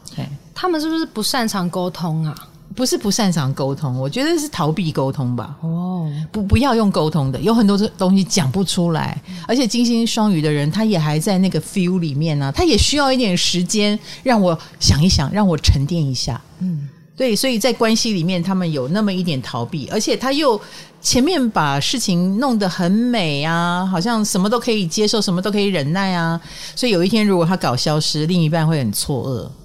[0.53, 2.35] 他们是不是不擅长沟通啊？
[2.73, 5.57] 不是不擅长沟通，我觉得是逃避沟通吧。
[5.59, 9.21] 哦，不，不要用沟通的，有很多这东西讲不出来。
[9.45, 16.41] 而且金星双鱼的人，他也还在那个 feel 里面呢、啊，他也需要一点时间让我想一想，让我沉淀一下。
[16.59, 16.87] 嗯，
[17.17, 20.59] 对，所以在关系里面，他们有那么一点逃避，而且他又
[21.01, 26.39] 前面把事情弄得很美啊，好像什么都可以接受，什么都可以忍耐啊。
[26.73, 29.60] 所以有一天如果他搞消失，另一半会很错愕。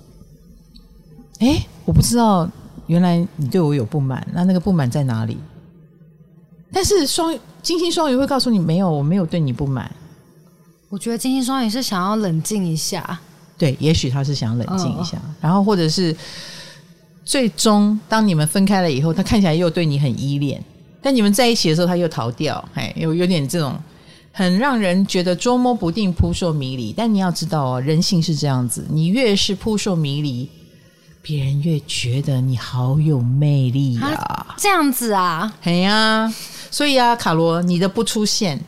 [1.40, 2.48] 哎，我不知道，
[2.86, 5.36] 原来你对我有不满，那那个不满在哪里？
[6.72, 9.90] 但是双金星双鱼会告诉你，没有，我没有对你不满。
[10.88, 13.18] 我觉得金星双鱼是想要冷静一下，
[13.58, 16.14] 对，也许他是想冷静一下，哦、然后或者是
[17.24, 20.62] 最终当你们分开了以后，他看起来又对你很依恋，
[21.02, 23.76] 但你们在一起的时候他又逃掉，哎，有有点这种
[24.32, 26.92] 很让人觉得捉摸不定、扑朔迷离。
[26.92, 30.48] 但你要知道哦，人性是这样子，你越是扑朔迷离，
[31.28, 34.54] 别人越觉得你好有魅力呀、啊。
[34.56, 35.52] 这样子啊？
[35.64, 36.32] 哎呀，
[36.70, 38.60] 所以啊，卡罗，你的不出现。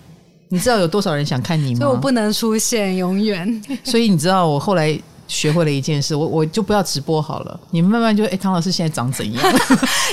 [0.48, 1.78] 你知道有多少人想看你吗？
[1.78, 3.62] 所以我不能出现，永远。
[3.84, 7.60] 所以你知道我后来学会了一件事，我我就不要直播好了。
[7.70, 9.54] 你们慢慢就哎，唐老师现在长怎样？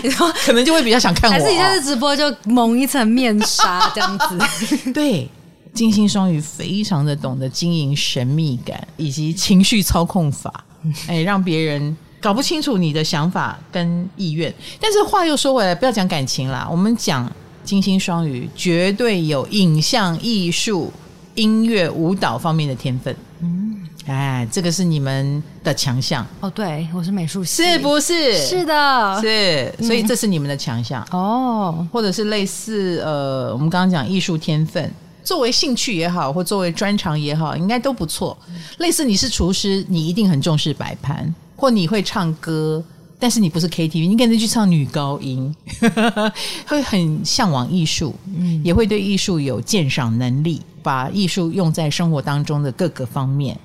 [0.04, 1.34] 你 说可能就会比较想看我。
[1.34, 4.38] 还是你下次直播就蒙一层面纱这样子？
[4.94, 5.28] 对，
[5.74, 10.64] 金星双鱼非常的懂得经营神秘感以及情绪操控法，
[11.08, 14.54] 哎，让别人搞不清楚你的想法跟意愿。
[14.80, 17.32] 但是话又说回来，不要讲感情啦，我们讲。
[17.64, 20.94] 金星双鱼绝对有影像艺术、
[21.34, 23.16] 音乐、舞蹈方面的天分。
[23.40, 26.24] 嗯，哎，这个是你们的强项。
[26.42, 28.38] 哦，对，我是美术系，是不是？
[28.38, 31.02] 是的，是，所以这是你们的强项。
[31.10, 38.38] 哦、嗯，或者是类似呃，我们刚刚讲艺术天分，作为兴趣也好，或作为专长也好，应该都不错。
[38.78, 42.84] 类似你是厨师，你一定很重视摆盘，或你会唱歌。
[43.18, 45.56] 但是你不是 KTV，你可能去唱女高音，
[46.68, 53.58] 会很向往艺术，嗯，也会对艺术有鉴赏能力，把艺术用在生活当中的各个方面，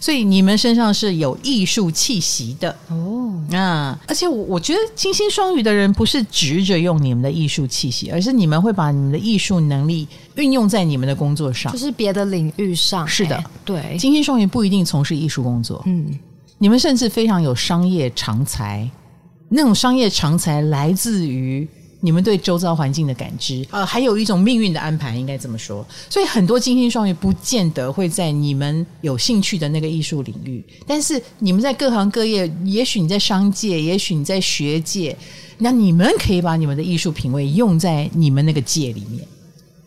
[0.00, 3.44] 所以你们身上是有艺术气息的哦。
[3.52, 13.06] 啊，而且我我觉得金星双鱼的人不是直着用你们的艺术气息，而是你们会把你们的艺术能力运用在你们的工作上，就是别的领域上。
[13.06, 16.18] 是的，对，金星双鱼不一定从事艺术工作，嗯。
[16.58, 18.88] 你们甚至非常有商业常才，
[19.48, 21.66] 那种商业常才来自于
[22.00, 25.84] 你们对周遭环境的感知，呃，还有一种命运的安排，应该这么说。
[26.10, 35.16] 所以很多金星双鱼不见得会在你们有兴趣的那个艺术领域，但是你们在各行各业，也许你在商界，也许你在学界，
[35.58, 39.26] 那你们可以把你们的艺术品味用在你们那个界里面，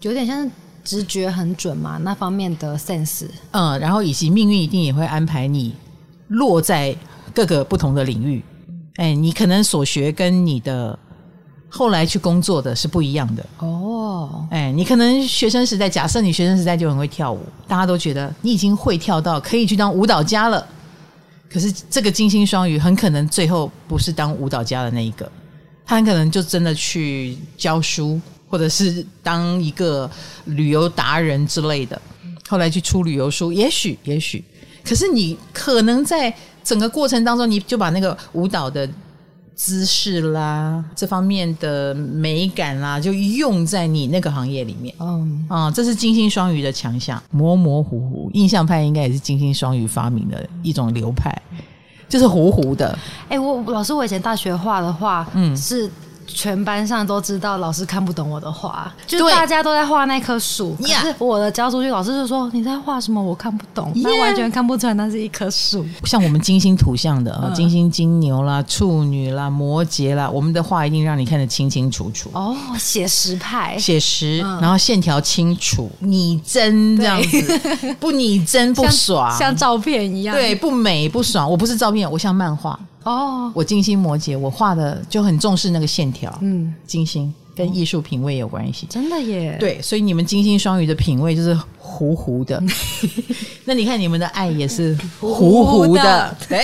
[0.02, 0.50] 有点像
[0.84, 3.28] 直觉很准嘛，那方面的 sense。
[3.52, 5.74] 嗯，然后以及命运一定也会安排你。
[6.28, 6.96] 落在
[7.34, 8.44] 各个不同的领域，
[8.96, 10.98] 哎，你可能所学跟你的
[11.70, 14.48] 后来去工作的是不一样的哦。
[14.50, 20.66] 哎，你可能学生时代，假设你学生时代就很会跳舞，大家都觉得你已经会跳到可以去当舞蹈家了。
[21.50, 25.32] 可是这个金星双鱼很可能最后不是当舞蹈家的那一个，
[25.86, 30.10] 他很可能就真的去教书，或者是当一个
[30.46, 32.02] 旅游达人之类的，
[32.50, 34.44] 后来去出旅游书，也许，也许。
[34.88, 38.88] 可是你可能在整个过程当中，你就把那个舞蹈的
[39.54, 44.96] 姿势啦，这方面的美感啦，就用在你那个行业里面。
[45.00, 48.32] 嗯啊，这是金星双鱼的强项，模模糊糊。
[48.34, 51.36] 印象派应该也是金星双鱼发明的一种流派，
[52.08, 52.98] 就是糊糊的。
[53.24, 55.92] 哎、欸，我老师，我以前大学画的画，嗯，是。
[56.28, 60.76] 全班上都知道老师看不懂我的画，就大家都在画那棵树。
[60.80, 63.22] 可是我的教出去，老师就说你在画什么？
[63.22, 64.22] 我看不懂，那 Yeah.
[64.22, 65.86] 完全看不出来那是一棵树。
[66.04, 72.30] 像我们金星图像的，啊、金星金牛啦、处女啦、摩羯啦，我们的画一定让你看得清清楚楚。
[72.34, 77.60] 哦，写实派，写实，嗯、然后线条清楚、拟真这样子，
[78.00, 80.36] 不拟真不爽，像，像照片一样。
[80.36, 81.50] 对，不美不爽。
[81.50, 82.78] 我不是照片，我像漫画。
[83.04, 86.38] 哦，我金星摩羯，我画的就很重视那个线条。
[86.42, 89.56] 嗯，金星跟艺术品味有关系，真的耶。
[89.60, 92.62] 对，所以你们金星双鱼的品味就是糊糊的。
[93.64, 95.68] 那你看你们的爱也是糊糊的。
[95.76, 96.62] 糊糊的对，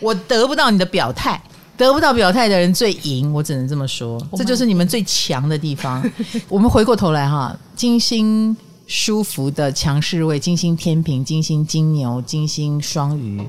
[0.00, 1.42] 我得不到你的表态，
[1.76, 6.08] 得不到表态的人最赢，我只能这么说，这就是你们最强的地方。
[6.48, 8.56] 我们回过头来哈，金星
[8.86, 13.42] 舒服的强势位，金星天平、金星金牛、金星双鱼。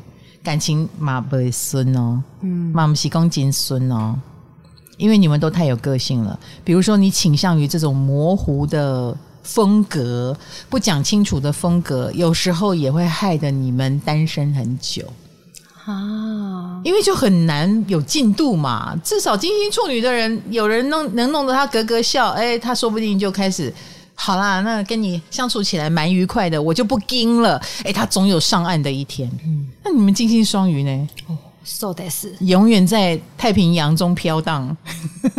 [0.44, 4.16] 感情嘛不顺哦，嗯，嘛不是讲金顺哦，
[4.98, 6.40] 因为你们都太有个性了。
[6.64, 10.36] 比如说，你倾向于这种模糊的风格，
[10.70, 15.04] 不讲清楚的风格，有时候也会害得你们单身很久
[15.86, 16.82] 啊。
[16.84, 18.96] 因为就很难有进度嘛。
[19.04, 23.74] 至少金星处女的人，有人弄能弄得他咯咯笑，哎，他说不定就开始。
[24.22, 27.60] 好啦，那跟你相处起来蛮愉快的，我就不惊了。
[27.86, 29.32] 哎，他总有上岸的一天。
[29.46, 31.10] 嗯，那你们金星双鱼呢？
[31.28, 34.76] 哦，So this 永远在太平洋中飘荡，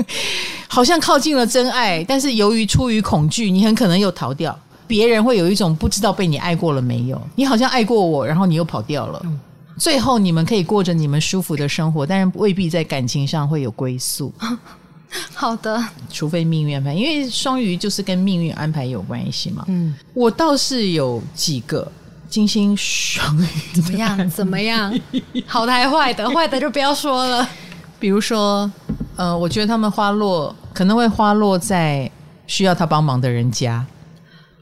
[0.67, 4.59] 好像靠近了真爱，但是由于出于恐惧，你很可能又逃掉。
[4.87, 9.21] 别人会有一种不知道被你爱过了没有，你好像爱过我，然后你又跑掉了。
[9.25, 9.39] 嗯、
[9.77, 14.33] 最后你们可以过着你们舒服的生活，但是未必在感情上会有归宿。
[15.35, 19.65] 好的，除非命运安排，因为双鱼就是跟命运安排有关系嘛。
[19.69, 21.91] 嗯，我倒是有几个。
[22.29, 24.31] 金星双鱼怎么样？
[24.31, 24.97] 怎么样？
[25.49, 26.31] 好的还坏的？
[26.31, 27.49] 坏的就不要说了。
[27.99, 28.71] 比如说，
[29.17, 32.09] 呃，我觉得他们花落可能会花落在
[32.47, 33.85] 需要他帮忙的人家，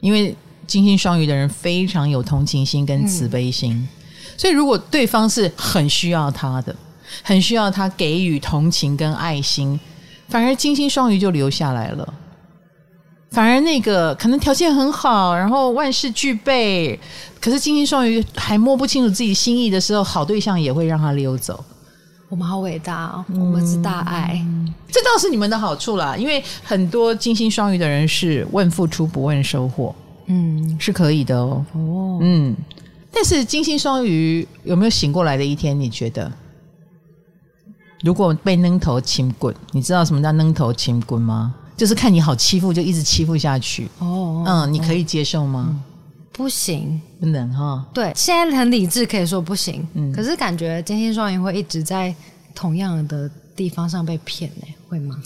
[0.01, 0.35] 因为
[0.67, 3.89] 金星双鱼的人非常有同情心跟慈悲心，嗯、
[4.39, 6.75] 所以如果对方是很需要他的，
[7.23, 9.79] 很需要他给予同情跟爱心，
[10.29, 12.15] 反而金星双鱼就留下来了。
[13.31, 16.99] 反而那个可能条件很好，然后万事俱备，
[17.41, 21.63] 可是金星双鱼还摸不清楚自己心意的时候，好对象也会让他溜走。
[22.31, 26.17] 我们好伟大哦，我们是大爱，嗯，这倒是你们的好处啦。
[26.17, 29.95] 因为很多金星双鱼的人是问付出不问收获，
[30.27, 31.65] 嗯，是可以的哦。
[31.75, 32.57] 哦，嗯，
[33.13, 35.79] 但是金星双鱼有没有醒过来的一天？
[35.79, 36.31] 你觉得？
[38.03, 41.55] 如果被扔头轻滚，你知道什么叫扔头轻滚吗？
[41.77, 43.89] 就是看你好欺负，就一直欺负下去。
[43.99, 45.67] 哦，嗯，你可以接受吗？
[45.69, 45.83] 嗯、
[46.33, 47.85] 不行，不能哈。
[47.95, 49.87] 对，现在很理智，可以说不行。
[49.95, 52.15] 嗯，可是感觉金星双鱼会一直在
[52.55, 54.67] 同样的地方上被骗呢？
[54.89, 55.17] 会吗？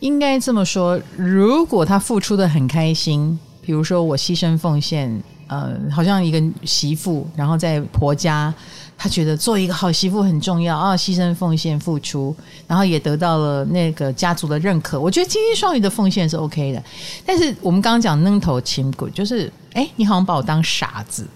[0.00, 8.52] 应该这么说，如果他付出的很开心，比如说我牺牲奉献，呃，好像一个媳妇，然后在婆家。
[8.94, 12.32] 她觉得做一个好媳妇很重要啊，牺牲奉献付出，
[12.68, 15.00] 然后也得到了那个家族的认可。
[15.00, 16.80] 我觉得金星双鱼的奉献是 OK 的，
[17.26, 21.26] 但是我们刚刚讲愣头青骨，就是哎，你好像把我当傻子，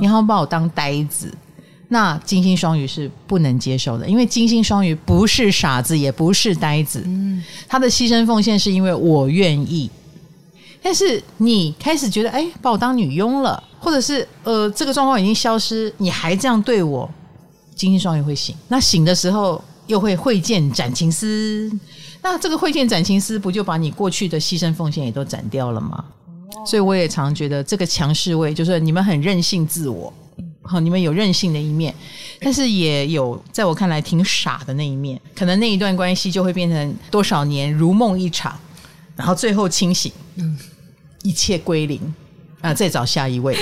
[0.00, 1.34] 你好像把我当呆子，
[1.88, 7.04] 那金星双鱼是不能接受的，因为金星双鱼不是傻子，也不是呆子，
[7.66, 9.90] 他的牺牲奉献是因为我愿意。
[10.86, 17.10] 但是你开始觉得，哎，把我当女佣了，或者是呃，这个状况已经消失，你还这样对我，
[17.74, 18.54] 金星双鱼会醒。
[18.68, 21.68] 那醒的时候又会会见斩情丝，
[22.22, 26.04] 那这个会见斩情丝，不就把你过去的牺牲奉献也都斩掉了吗？
[26.64, 30.14] 所以我也常觉得这个强势位就是你们很任性自我，
[30.62, 31.92] 好，你们有任性的一面，
[32.40, 35.20] 但是也有在我看来挺傻的那一面。
[35.34, 38.56] 可能那一段关系就会变成多少年如梦一场，
[39.16, 40.12] 然后最后清醒。
[40.36, 40.56] 嗯。
[41.26, 42.00] 一切归零
[42.60, 42.72] 啊！
[42.72, 43.58] 再找下一位，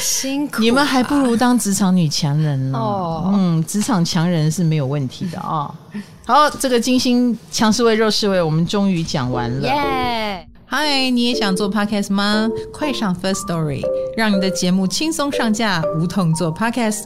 [0.00, 0.58] 辛苦、啊。
[0.60, 2.78] 你们还不如当职场女强人呢。
[2.78, 5.74] 哦，嗯，职场强人是没有问题的啊、哦。
[6.24, 9.68] 好，这个金星强势位、弱势位，我们终于讲完了。
[9.68, 10.48] 耶！
[10.64, 12.48] 嗨，你也想做 podcast 吗？
[12.72, 13.82] 快上 Firstory，
[14.16, 17.04] 让你的节目轻松上架，无痛做 podcast。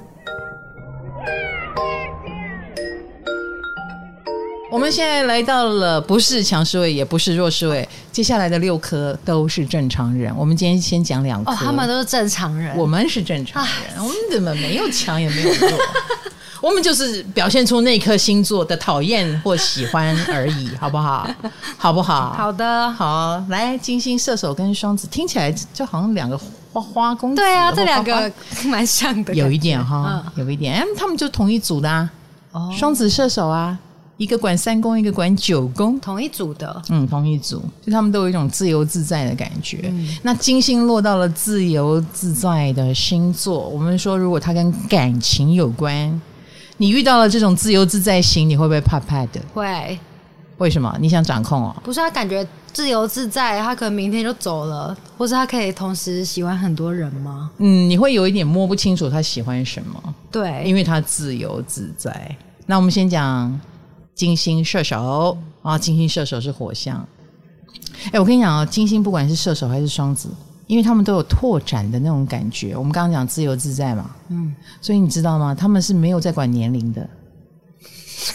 [4.72, 10.34] 我们现在来到了不是强势位，也不是弱势位，接下来的六颗都是正常人。
[10.34, 15.78] 我们今天先讲两颗，哦，他们都是正常人，我们是正常人，唉我们怎么没有强也没有弱？
[16.62, 21.28] 我们就是表现出那颗星座的讨厌或喜欢而已，好不好？
[21.76, 22.32] 好不好？
[22.32, 26.40] 好的，好，来，金星射手跟双子听起来就好像两个
[26.72, 28.32] 花花公子，对啊，这两个
[28.64, 32.10] 蛮像的，有一点哈，嗯、有一点，哎，他们就同一组的啊，
[32.52, 33.76] 哦，双子射手啊。
[34.22, 39.80] 一个管三宫，一个管九宫，同一组的，嗯，同一组，就他们都有一种自由自在的感觉。
[39.86, 46.22] 嗯、那金星落到了自由自在的星座，我们说，如果它跟感情有关，
[46.76, 49.40] 你遇到了这种自由自在型，你会不会怕怕的？
[49.52, 49.98] 会。
[50.58, 50.96] 为什么？
[51.00, 51.74] 你想掌控哦？
[51.82, 57.50] 不是，他感觉自由自在，他可能明天就走了，或是他可以同时喜欢很多人吗？
[57.58, 60.14] 嗯，你会有一点摸不清楚他喜欢什么。
[60.30, 62.36] 对，因为他自由自在。
[62.66, 63.60] 那我们先讲。
[64.14, 67.06] 金星射手啊，金星射手是火象。
[68.12, 70.28] 哎，我跟你讲啊，金星不管是射手还是双子，
[70.66, 72.76] 因为他们都有拓展的那种感觉。
[72.76, 75.54] 我们刚刚讲自由自在嘛，嗯，所以你知道吗？
[75.54, 77.08] 他们是没有在管年龄的。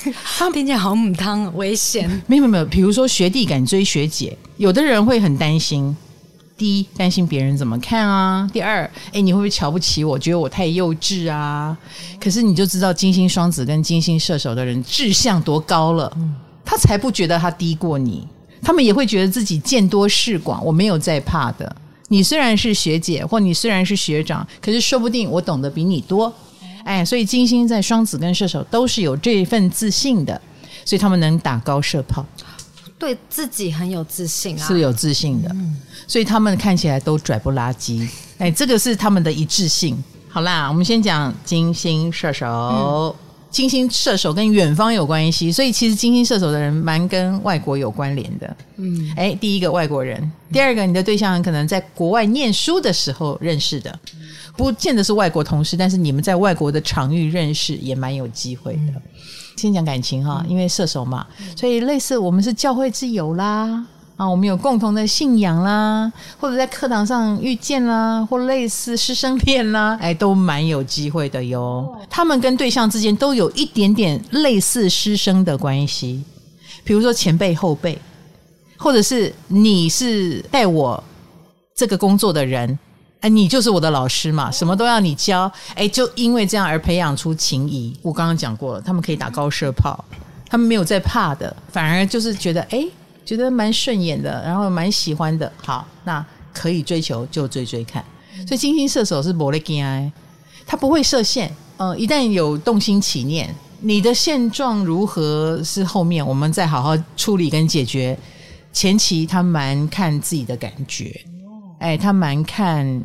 [0.38, 2.22] 他们听起来好母汤，危险。
[2.28, 5.96] 没有没有，比如说学弟敢追学姐，有的人会很担心。
[6.58, 11.78] 第一，担心别人怎么看啊；第二，哎，你会不会瞧不起我，觉得我太幼稚啊？
[12.20, 16.12] 可是你就知道金星双子跟金星射手的人志向多高了，
[16.66, 18.28] 他才不觉得他低过你，
[18.62, 21.76] 他们也会觉得自己见多识广，我没有在怕的。
[22.08, 26.34] 你虽然是学姐，或你虽然是学长，可是说不定我懂得比你多。
[26.84, 30.42] 哎，所以金星在双子跟射手都是有这份自信的，
[30.86, 32.26] 所以他们能打高射炮。
[33.00, 38.08] 对自己很有自信啊，是有自信的，嗯、所以他们看起来都拽不拉几。
[38.40, 40.02] 哎，这个是他们的一致性。
[40.30, 43.16] 好啦，我们先讲金星射手，嗯、
[43.50, 48.58] 金星射手跟远方有关系，所以其实金星射手的人蛮跟外国有关联的。
[48.76, 54.00] 嗯，哎，第一个外国人，第二个你的对象可能在国外念书的时候认识的，
[54.56, 58.80] 不见得是外国同事，但是你们在外国的场域认识也蛮有机会的。
[58.80, 59.02] 嗯、
[59.58, 63.86] 先讲感情哈，因为射手嘛，所以类似我们是教会之友啦。
[64.16, 71.96] 啊，我们有共同的信仰啦，或者在课堂上遇见啦，或类似师生恋啦，哎，都蛮有机会的哟。
[72.10, 76.24] 他们跟对象之间都有一点点类似师生的关系，
[76.84, 77.96] 比如说前辈后辈，
[78.76, 81.04] 或者是你是带我
[81.76, 82.80] 这个工作的人，
[83.22, 87.96] 哎，你就是我的老师嘛，什么都要你教，哎，就因为这样而培养出情谊。
[88.02, 90.04] 我刚刚讲过了，他们可以打高射炮，
[90.50, 92.86] 他们没有在怕的，反而就是觉得哎。
[93.28, 95.52] 觉得蛮顺眼的，然后蛮喜欢的。
[95.58, 98.02] 好，那可以追求就追追看。
[98.48, 100.10] 所以金星射手是没在怕，
[100.66, 101.54] 他不会设限。
[101.76, 108.18] 呃，一旦有动心起念，你的现状如何是后面我们再好好处理跟解决。
[108.72, 111.20] 前期他蛮看自己的感觉，
[111.80, 113.02] 哎，他蛮看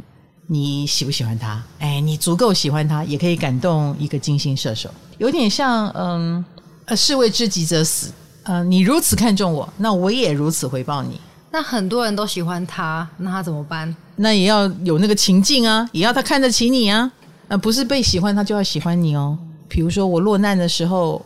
[0.46, 1.62] 你喜不喜欢他。
[1.78, 4.90] 哎，你足够喜欢他，也可以感动一个金星射手。
[5.18, 6.44] 有点像，嗯，
[6.86, 8.12] 呃，士为知己者死。
[8.44, 11.20] 呃，你如此看重我，那我也如此回报你。
[11.50, 13.94] 那很多人都喜欢他，那他怎么办？
[14.16, 17.10] 那也要有那个情境啊，也要他看得起你啊。
[17.48, 19.38] 呃，不是被喜欢他就要喜欢你哦。
[19.68, 21.24] 比如说我落难的时候，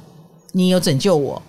[0.52, 1.40] 你有拯救我，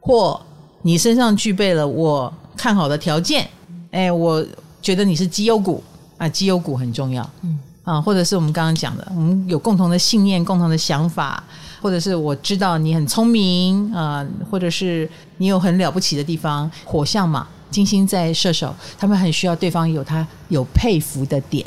[0.00, 0.40] 或
[0.82, 3.48] 你身上具备了我看好的条件。
[3.90, 4.44] 哎，我
[4.84, 5.82] 觉得你是绩优股
[6.16, 7.28] 啊，绩优股很重要。
[7.42, 11.42] 嗯啊，或者是我们刚刚讲的，我们有共同的信念、共同的想法。
[11.82, 15.06] 或者是我知道你很聪明啊、呃，或者是
[15.36, 21.66] 你有很了不起的地方，火象嘛，金星在射手，他们很需要对方有他有佩服的点，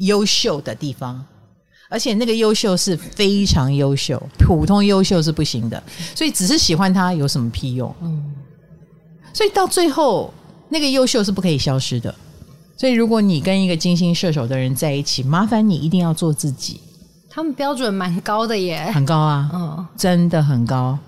[0.00, 1.24] 优秀的地方，
[1.88, 5.82] 而且那个优秀是非常优秀，普通优秀是不行的，
[6.14, 7.94] 所以只是喜欢他有什么屁用？
[8.02, 8.22] 嗯，
[9.32, 10.30] 所以到最后
[10.68, 12.14] 那个优秀是不可以消失的，
[12.76, 16.80] 所以如果你跟一个金星射手的人在一起，麻烦你一定要做自己。
[17.30, 20.98] 他们标准蛮高的耶，很高啊，嗯，真的很高。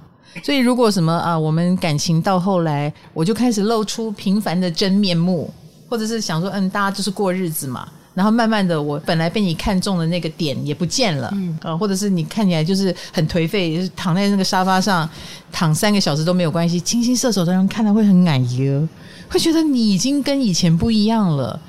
[0.43, 5.53] 所以如果什么啊，我们感情到后来，我就开始露出平凡的真面目，
[5.89, 7.89] 或者是想说，嗯，大家就是过日子嘛。
[8.17, 15.07] 然后慢慢的，我本来被你看中的那个点也不见了，嗯，啊，或者是你看起来就是很颓废，躺在那个沙发上
[15.53, 16.81] 躺三个小时都没有关系。
[16.81, 18.89] 金星射手的人看了会很矮油，
[19.29, 21.61] 会觉得你已经跟以前不一样了。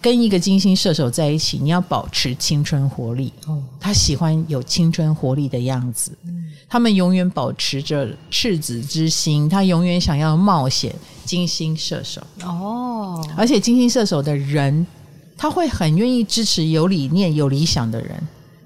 [0.00, 3.32] 跟一个金星射手在一起，你要保持青春活力。
[3.46, 6.12] 哦，他喜欢有青春活力的样子。
[6.24, 10.94] 嗯，他们永远保持着赤子之心，他永远想要冒险。
[11.24, 14.86] 金星射手哦，而且金星射手的人，
[15.38, 18.10] 他会很愿意支持有理念、有理想的人。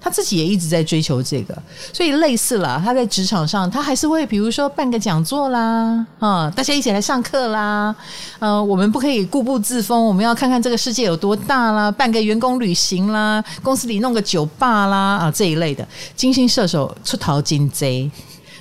[0.05, 1.57] 他自己也一直在追求这个，
[1.93, 2.77] 所以类似了。
[2.83, 7.95] 他在职场上，他还是会比如说办个讲座啦，啊，大家一起来上课啦，
[8.39, 15.87] 呃，我们不可以固步自封，我们要看看这个世界有多大啦，办个员工旅行啦，公司里弄个酒吧啦，啊，这一类的。
[16.17, 18.11] 金星射手出逃金贼。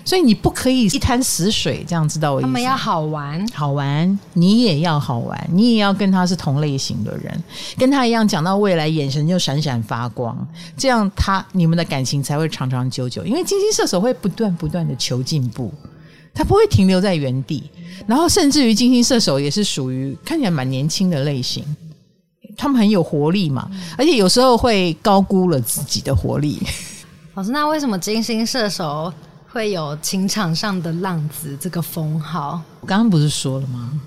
[0.04, 2.46] 所以你不可以一潭死水，这样知道我意思？
[2.46, 7.44] 他们要好玩，好玩，你也要好玩，你也要跟他是同类型的人，
[7.78, 10.36] 跟他一样讲到未来，眼神就闪闪发光，
[10.76, 13.24] 这样他你们的感情才会长长久久。
[13.24, 15.72] 因为金星射手会不断不断的求进步，
[16.34, 17.70] 他不会停留在原地，
[18.06, 21.64] 然后甚至于金星射手也是属于看起来蛮年轻的类型，
[22.56, 26.60] 他们很有活力嘛，而且有时候会高估了自己的活力。
[27.34, 29.12] 老师，那为什么金星射手？
[29.52, 34.00] 会有情场上的浪子这个封号，我刚刚不是说了吗？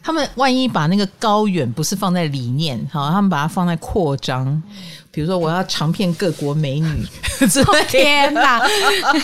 [0.00, 4.62] 他们万一把那个高远不是放在理念，好，他们把它放在扩张，
[5.10, 7.04] 比如说我要尝遍各国美女，
[7.90, 8.62] 天哪！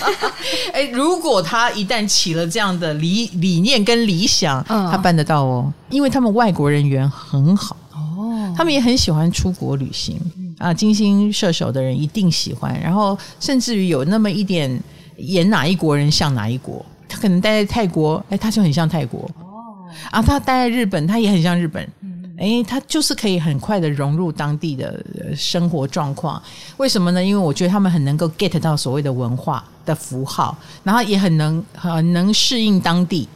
[0.75, 10.21] 哎，如果他一旦起了这样的理理念跟理想，嗯，他办得到哦，因为他们外国人缘很好哦，他们也很喜欢出国旅行
[10.59, 14.83] 啊，金星射手的人一定喜欢，然后甚至于有那么一点。
[15.17, 19.21] 演哪一国人像哪一国，他可能待在泰国，哎，他就很像泰国。
[19.41, 21.89] 哦，啊，他待在日本，他也很像日本。
[22.37, 25.01] 哎，他就是可以很快的融入当地的
[25.37, 26.43] 生活状况。
[26.79, 27.25] 为什么呢？
[27.25, 33.29] 因为我觉得他们很能够 get 到所谓的文化的符号，然后也很能很能适应当地，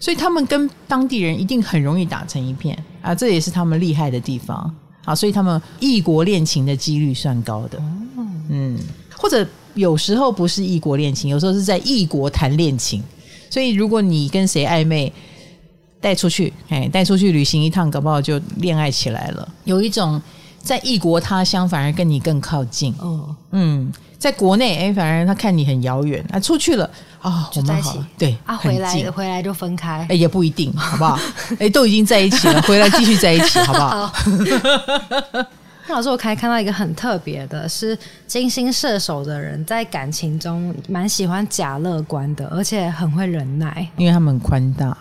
[0.00, 3.14] 所以他们跟当地人一定很容易打成一片啊！
[3.14, 5.14] 这也是他们厉害的地方啊！
[5.14, 7.80] 所以他们异国恋情的几率算高的。
[8.48, 8.76] 嗯，
[9.16, 9.46] 或者。
[9.74, 13.02] 有时候不是异国恋情，有时候是在异国谈恋情。
[13.50, 15.12] 所以，如果你跟谁暧昧，
[16.00, 19.48] 带出去，哎，带出去旅行一趟，搞不好就恋爱起来了。
[19.64, 20.20] 有一种
[20.60, 22.92] 在异国他乡反而跟你更靠近。
[22.98, 31.18] 哦，嗯，在国内哎，反而他看你很遥远啊，出去了啊，我们好了，对啊，回来回来就分开，哎，也不一定，好不好？
[31.60, 34.06] 哎，都已经在一起了，回来继续在一起，好不好？
[35.32, 35.46] 好
[35.86, 44.96] 那老师，我还看到一个很特别的，是金星射手的人在感情中蛮喜欢假乐观的，而且很会忍耐，因为他们宽大。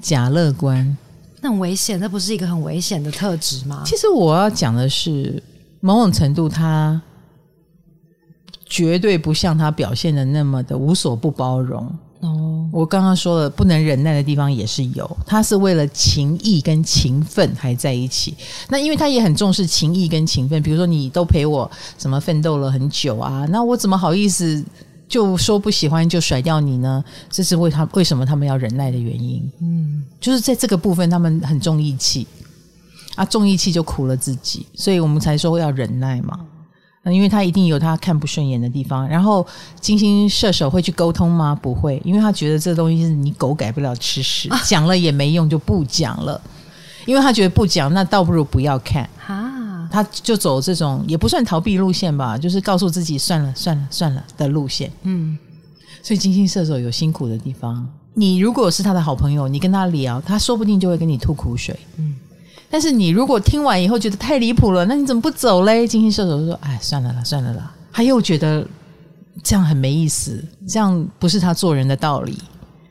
[0.00, 0.96] 假乐观，
[1.40, 3.82] 那很危险，那不是一个很危险的特质吗？
[3.84, 5.42] 其实我要讲的是，
[5.80, 7.02] 某种程度他
[8.64, 11.92] 绝对不像他表现的那么的无所不包容。
[12.20, 15.16] 哦，我刚刚说了，不能忍耐的地方也是有。
[15.24, 18.34] 他是为了情谊跟情分还在一起。
[18.68, 24.64] 那因为他也很重视情义跟情分，比如说你都陪我什么奋斗了很久啊，那我怎么好意思
[25.08, 27.04] 就说不喜欢就甩掉你呢？
[27.30, 29.50] 这是为他为什么他们要忍耐的原因。
[29.60, 32.26] 嗯，就是在这个部分他们很重义气
[33.14, 36.40] 啊，重义气就苦了自己，所以我们才说要忍耐嘛。
[37.12, 39.46] 因为他一定有他看不顺眼的地方，然后
[39.80, 41.58] 金星射手会去沟通吗？
[41.60, 46.40] 不会，因为他觉得这东西是你狗改不了吃屎，讲了也没用，就不讲了。
[47.06, 49.88] 因为他觉得不讲，那倒不如不要看啊。
[49.90, 54.92] 他就走这种也不算逃避路线吧，就是告诉自己算了算了算了的路线。
[55.04, 55.38] 嗯，
[56.02, 57.88] 所以金星射手有辛苦的地方。
[58.12, 61.78] 你如果是他的好朋友，你跟他聊，他说不定就会跟你吐苦水。
[61.96, 62.14] 嗯。
[62.70, 65.86] 但是你如果听完以后觉得太离谱了，那你怎么不走嘞？
[65.86, 68.66] 金星射手说：“哎，算了啦，算了啦。”他又觉得
[69.42, 72.38] 这样很没意思，这样不是他做人的道理。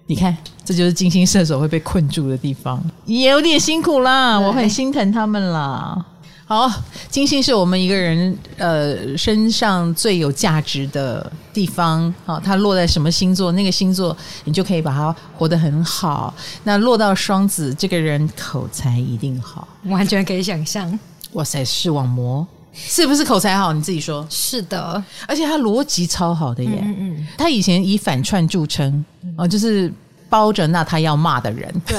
[0.07, 4.39] 你看，这就是金星射手会被困住的地方，也有点辛苦啦。
[4.39, 6.05] 我很心疼他们啦。
[6.49, 6.71] 好，
[7.09, 12.13] 金星是我们一个人呃身上最有价值的地方。
[12.25, 16.33] 好，它落在什么星座，那个星座你就可以把它活得很好。
[16.63, 20.97] 那落到双子，这个人口才一定好，完全可以想象。
[21.33, 23.73] 哇塞，视网膜是不是口才好？
[23.73, 24.25] 你自己说。
[24.29, 26.79] 是的，而且他逻辑超好的耶。
[26.81, 29.03] 嗯嗯，他以前以反串著称
[29.37, 29.91] 哦，就是。
[30.29, 31.97] 包着那他要骂的人，对，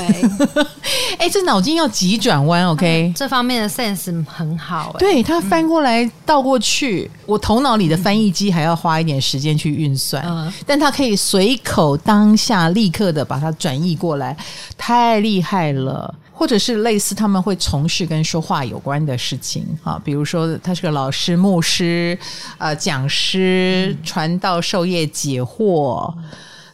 [1.19, 14.37] 哎、欸，这脑筋要急转弯，OK， 这方面的 sense 很好，欸，对，他翻过来倒过去，嗯、我头脑里的翻译机还要花一点时间去运算，嗯、但他可以随口当下立刻的把它转译过来，
[14.77, 16.15] 太厉害了。
[16.31, 22.17] 或者是类似他们会从事跟说话有关的事情啊，比如说他是个老师、牧师、
[22.59, 26.15] 呃讲师、传道授业解惑。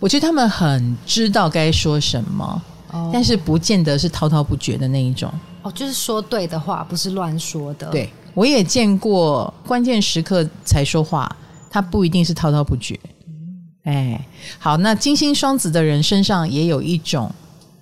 [0.00, 5.32] 我觉得他们很知道该说什么，哦、但是不见得是滔滔不绝的那一种。
[5.62, 7.88] 哦，就是说对的话，不是乱说的。
[7.90, 11.34] 对，我也见过关键时刻才说话，
[11.70, 12.98] 他不一定是滔滔不绝。
[13.84, 14.26] 哎，
[14.58, 17.30] 好，那金星双子的人身上也有一种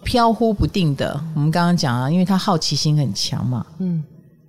[0.04, 1.20] 飘忽不定的。
[1.34, 4.02] 我们刚刚讲啊，因为他好奇心很强嘛，嗯，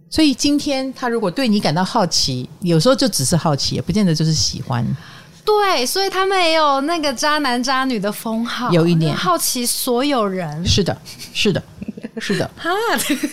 [0.10, 4.86] 所以今天他如果对你感到好奇，有时候就只是好奇，也不见得就是喜欢。
[5.46, 10.66] 对，所以他们也有那个渣男渣女的封号，有一点好奇所有人。
[10.66, 10.98] 是的，
[11.34, 11.62] 是的，
[12.18, 12.50] 是的。
[12.56, 12.70] 哈，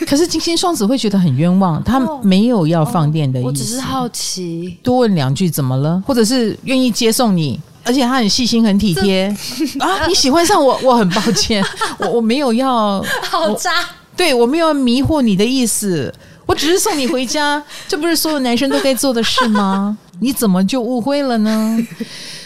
[0.06, 3.46] 可是金星双子会觉得很冤枉，他没有要放电的意思。
[3.46, 6.02] 我只是好奇，多问两句怎么了？
[6.06, 9.34] 或者是愿意接送你，而且他很细心、很体贴
[9.78, 10.06] 啊！
[10.08, 11.64] 你喜欢上我， 我很抱歉，
[11.98, 13.70] 我我没有要好渣，
[14.16, 16.12] 对我没有迷惑你的意思，
[16.46, 19.96] 我只是送你回家，这不是所有男生都该做的事吗？
[20.20, 21.78] 你怎么就误会了呢？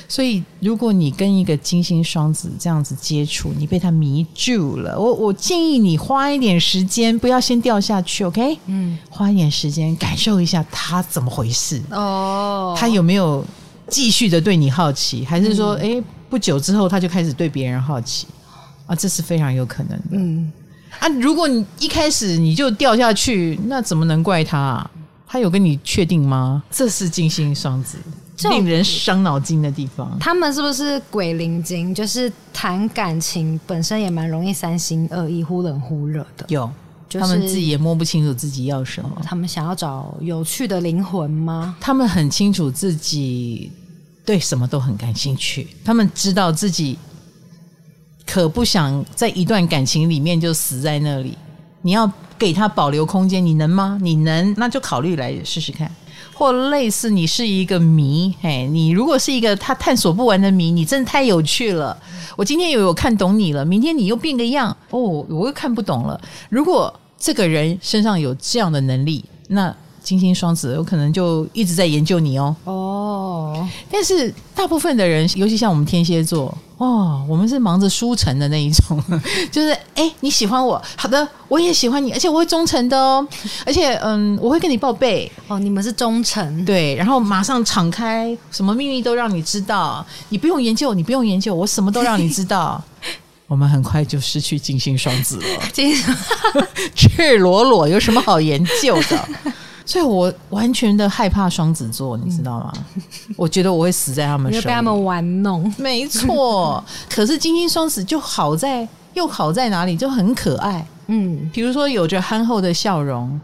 [0.06, 8.58] 所以，如果你跟一个金星双子这样子接触，你被他迷住了，我我建议你花一点时间，不要先掉下去，OK？
[8.66, 13.44] 嗯，花一点时间感受一下他怎么回事哦，他有没有
[13.88, 18.26] 继续的对你好奇，还是说，哎，不久之后他就开始对别人好奇
[18.86, 18.94] 啊？
[18.94, 20.04] 这是非常有可能的。
[20.10, 20.52] 嗯，
[21.00, 24.90] 啊，如果你一开始你就掉下去，那怎么能怪他啊？
[25.34, 26.62] 他有跟你确定吗？
[26.70, 27.98] 这是金星双子
[28.50, 30.16] 令人伤脑筋的地方。
[30.20, 31.92] 他们是不是鬼灵精？
[31.92, 36.46] 就是谈感情本身也蛮容易三心二意、忽冷忽热的。
[36.50, 36.70] 有，
[37.08, 39.10] 就是、他们自己也摸不清楚自己要什么。
[39.24, 41.74] 他们想要找有趣的灵魂吗？
[41.80, 43.72] 他们很清楚自己
[44.24, 45.66] 对什么都很感兴趣。
[45.84, 46.96] 他们知道自己
[48.24, 51.36] 可不想在一段感情里面就死在那里。
[51.82, 52.08] 你要。
[52.38, 53.98] 给他保留空间，你能吗？
[54.00, 55.90] 你能，那就考虑来试试看。
[56.32, 61.96] 或类似，你是一个谜，嘿，你如果是一个他探索不完的谜，你真的太有趣了。
[62.36, 66.20] 我今天有有看懂你了，明天你又变个样，哦，我又看不懂了。
[66.48, 69.72] 如果这个人身上有这样的能力，那
[70.04, 72.54] 金星双子有可能就一直在研究你哦。
[72.64, 72.72] 哦。
[72.74, 79.02] 哦，但是大部分的人，尤其像我们天蝎座，哦，我们是忙着输诚的那一种，
[79.50, 83.26] 就是哎，你喜欢我，好的，我也喜欢你，而且我会忠诚的哦，
[83.66, 92.82] 而且嗯，我会跟你报备哦，你们是忠诚，对，然后马上敞开，什么秘密都让你知道，你不用研究，你不用研究，我什么都让你知道。
[93.46, 95.94] 我们很快就失去金星双子了，金
[96.96, 99.28] 赤裸裸有什么好研究的？
[99.86, 102.72] 所以我完全的害怕双子座，你知道吗？
[102.96, 103.02] 嗯、
[103.36, 105.72] 我觉得我会死在他们手里，被他们玩弄。
[105.76, 109.96] 没错，可是金星双子就好在又好在哪里？
[109.96, 110.86] 就很可爱。
[111.08, 113.38] 嗯，比如说有着憨厚的笑容，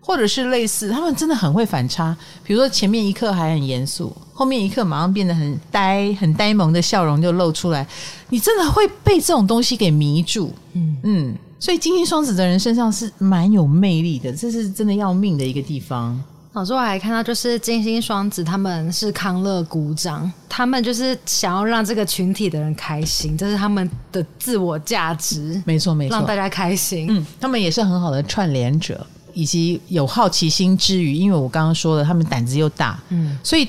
[0.00, 2.16] 或者是类似，他们真的很会反差。
[2.42, 7.86] 比如说前面一刻还很严肃，后面一刻马上变得很呆、很呆萌的笑容就露出来，
[8.30, 10.54] 你真的会被这种东西给迷住。
[10.72, 11.36] 嗯嗯。
[11.62, 16.20] 所以金星双子的人身上是蛮有魅力的，这是真的要命的一个地方。
[16.54, 25.62] 老师，我还看到就是金星双子他们是康乐鼓掌，他们就是想要让这个群体的人开心，这是他们的自我价值。
[25.64, 27.06] 没错，没错，让大家开心。
[27.08, 33.68] 嗯，他们也是很好的串联者，以及有好奇心之余，因为我刚刚说了，他们胆子又大，嗯，所以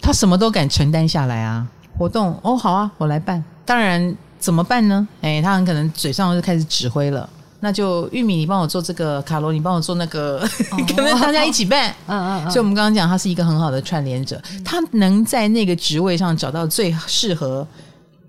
[0.00, 1.68] 他什么都敢承担下来啊。
[1.98, 3.44] 活动哦，好啊，我来办。
[3.66, 4.16] 当然。
[4.36, 5.08] 怎么办呢？
[5.22, 7.26] 哎，他很可能嘴上就开始指挥了。
[7.64, 10.38] 那就玉米，你帮我做这个；卡罗，你帮我做那个。
[10.70, 11.90] 哦、 可能大家一起办。
[12.06, 12.44] 嗯嗯。
[12.44, 17.66] 嗯，所以，我们刚刚讲，他是一个很好的串联者，嗯、他能在那个职位上找到最适合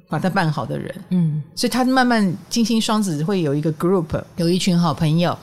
[0.07, 0.95] 把他办好的人。
[1.09, 5.37] 嗯，所以他慢慢金星双子会有一个 group，有一群好朋友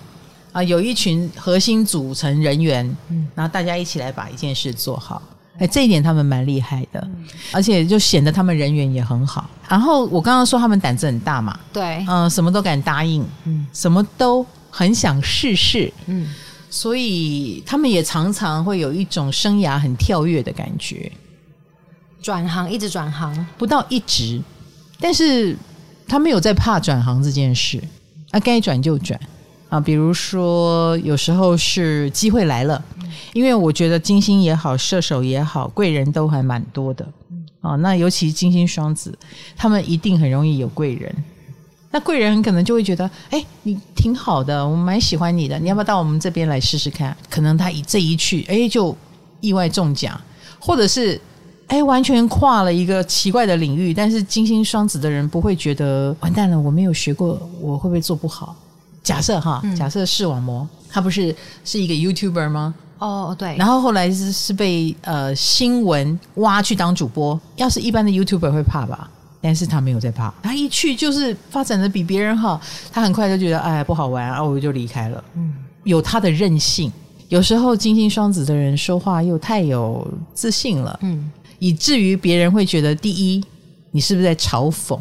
[0.52, 2.96] 啊，有一群核心组成人员。
[3.10, 5.20] 嗯，然后大家一起来把一件事做好。
[5.58, 7.08] 哎，这一点他们蛮厉害的，
[7.52, 9.48] 而且就显得他们人缘也很好。
[9.68, 16.34] 然后我刚刚说他们胆子很大嘛，对，嗯，什么都敢答应，嗯，什么都很想试试，嗯，
[16.70, 21.12] 所以他们也常常会有一种生涯很跳跃的感觉，
[22.22, 24.42] 转行一直转行，不到一直，
[24.98, 25.56] 但是
[26.08, 27.82] 他们有在怕转行这件事，
[28.30, 29.18] 啊，该转就转。
[29.68, 32.82] 啊，比如说有时候是机会来了。
[33.32, 37.06] 因为我觉得金星也好，射手也好，贵人都还蛮多的
[37.60, 37.76] 哦。
[37.78, 39.16] 那尤其金星双子，
[39.56, 41.14] 他们一定很容易有贵人。
[41.90, 47.14] 那贵人很可能就会觉得，哎，你挺好的，我蛮喜欢你的，你要不要到我们这边来试试看？
[47.28, 48.96] 可能他一这一去，哎，就
[49.40, 50.18] 意外中奖，
[50.58, 51.20] 或者是
[51.66, 53.92] 哎，完全跨了一个奇怪的领域。
[53.92, 58.56] 但是金星双子的人不会觉得完蛋了，我没有学过，我会不会做不好？
[59.02, 62.74] 假设哈，假设视网膜，他不是是一个 YouTuber 吗？
[63.02, 67.38] 哦，oh, 对，然后后来是是被呃新闻挖去当主播。
[67.56, 72.60] 要是一般的 YouTuber 会怕吧，但是他没有在怕，他一去就是发展的比别人好，
[72.92, 75.24] 他很快就觉得哎不好玩，然后我就离开了。
[75.34, 76.92] 嗯，有他的任性。
[77.28, 81.28] 有时候金星双子的人说话又太有自信了，嗯，
[81.58, 83.42] 以至于别人会觉得第一，
[83.90, 84.96] 你是不是在嘲讽？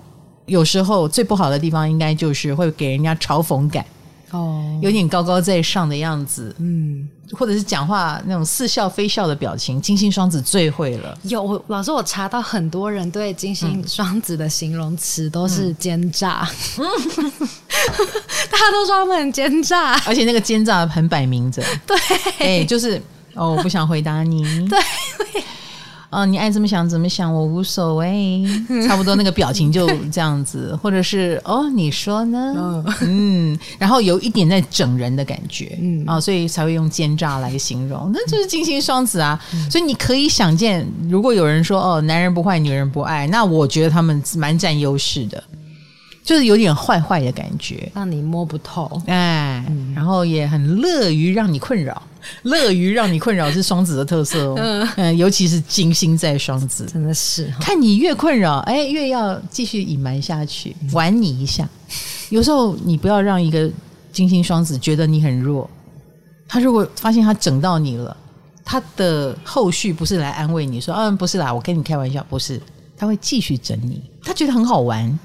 [0.48, 3.86] 有时候最不好的地方应该就是会给人家嘲讽感。
[4.32, 11.18] 哦，有点高高在上的样子，嗯，或者是讲话那种似笑非笑的表情，金星双子最会了。
[11.24, 16.86] 有老师，我查到很多人对金星双子的形容词都是奸诈，嗯、
[18.50, 21.98] 大家都说他们很奸诈，而且那个奸诈很摆明着，对，
[22.40, 23.02] 哎、欸，就是
[23.34, 24.80] 哦，我不想回答你，对。
[26.12, 28.44] 哦，你爱怎么想怎么想，我无所谓，
[28.86, 32.54] 差不多那个表情就这样子，或者是哦，你说呢？
[32.58, 36.04] 嗯，嗯，然后有一点在整人的感觉，嗯。
[36.06, 39.42] 啊、哦，所以才会用奸诈来形容，那就是金星双子啊。
[39.54, 45.42] 嗯、所以你可以想见，如果有人说哦，男人不坏，女人不爱，那我觉得他们蛮占优势的，
[46.24, 52.02] 就是有点坏坏的感觉，让你摸不透，哎，嗯、然后也很乐于让你困扰。
[52.44, 61.68] 乐于让你困扰是双子的特色哦，嗯，嗯，尤其是金星在双子，真的是看你越困扰，哎，越要继续隐瞒下去，玩你一下。
[62.30, 63.68] 有时候你不要让一个
[64.12, 65.68] 金星双子觉得你很弱，
[66.48, 68.16] 他如果发现他整到你了，
[68.64, 72.62] 他的后续不是来安慰你说，嗯，不是啦，我跟你开玩笑，不是，
[72.96, 75.20] 他会继续整你，他觉得很好玩，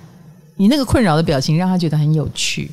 [0.57, 2.71] 你那个困扰的表情让他觉得很有趣。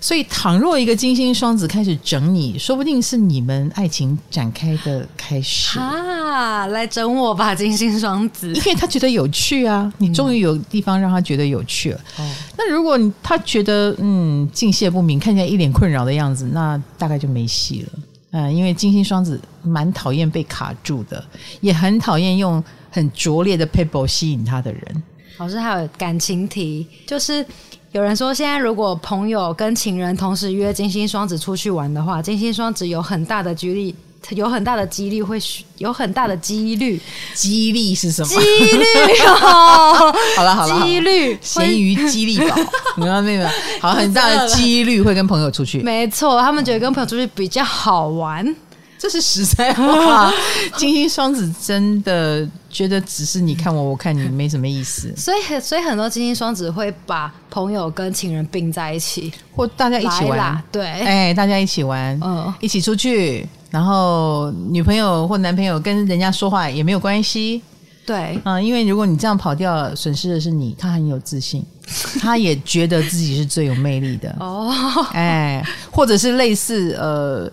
[0.00, 6.66] 所以，倘若一个金星双子开始整你，说不定是你们爱情展开的开始啊！
[6.66, 9.92] 来整我吧，金星双子，因为他觉得有趣啊！
[9.98, 12.00] 你终于有地方让他觉得有趣了。
[12.20, 17.98] 嗯、那如果他觉得嗯敬谢不明，看起来一脸困扰的样子，那大概就没戏了。
[18.30, 21.22] 嗯，因为金星双子蛮讨厌被卡住的，
[21.60, 25.02] 也很讨厌用很拙劣的 p a p e r 吸引他的人。
[25.38, 27.44] 老师还有感情题，就是。
[27.92, 33.94] 有人说，现在如果朋友跟情人同时约金星双子出去玩的话，金星双子有很大的几率
[34.36, 35.38] 有很大的几率会
[35.78, 37.00] 有很大的几率，
[37.32, 38.28] 几率是什么？
[38.28, 38.36] 几
[38.76, 38.84] 率
[39.26, 42.54] 哦， 好了好了，几率咸鱼激励宝，
[42.96, 43.48] 你知道没有？
[43.80, 48.54] 好， 很大的几率会跟朋友出去，没错，他们觉得跟朋友出去比较好玩。
[48.98, 50.32] 这是实在话，
[50.76, 55.14] 金星双子真的觉得只是你看我，我看你，没什么意思。
[55.16, 60.60] 所以，所以很多金星双子会把朋友跟情人并在一起，或大家一起玩。
[60.72, 67.62] 对，哎，大家一起玩，嗯，一起出去，然后女朋友或男朋友跟人家说话也没有关系。
[68.04, 70.74] 对，嗯，因为如果你这样跑掉了，损失的是你。
[70.76, 71.64] 他很有自信，
[72.20, 74.34] 他也觉得自己是最有魅力的。
[74.40, 74.72] 哦，
[75.12, 77.48] 哎，或者是类似呃。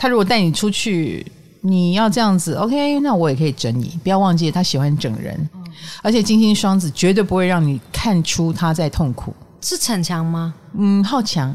[0.00, 1.26] 他如果带你出去，
[1.60, 4.00] 你要这样子，OK，那我也可以整你。
[4.02, 5.64] 不要忘记，他喜欢整人，嗯、
[6.02, 9.34] 而且金星双子绝对不会让你看出他在痛苦。
[9.60, 10.54] 是逞强吗？
[10.72, 11.54] 嗯，好强，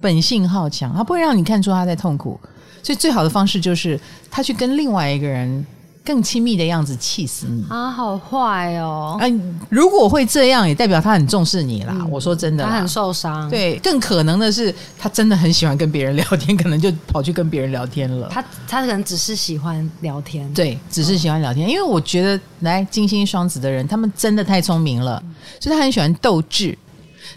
[0.00, 2.38] 本性好强，他不会让你看出他在痛苦。
[2.84, 3.98] 所以最好的方式就是
[4.30, 5.66] 他去跟另外一个人。
[6.06, 7.90] 更亲密的样子，气死你啊！
[7.90, 9.16] 好坏哦！
[9.20, 9.32] 哎，
[9.68, 11.92] 如果会这样，也代表他很重视你啦。
[11.98, 13.50] 嗯、我说真的，他很受伤。
[13.50, 18.28] 对，更可能的是，他真的很喜欢跟别人聊天，可能就跑去跟别人聊天了。
[18.28, 21.66] 他他可能只是喜欢聊天，对，只是喜欢聊天。
[21.66, 25.20] 哦、因为我觉得，来金星双子的人，他们真的太聪明了，
[25.58, 26.78] 所以他很喜欢斗智，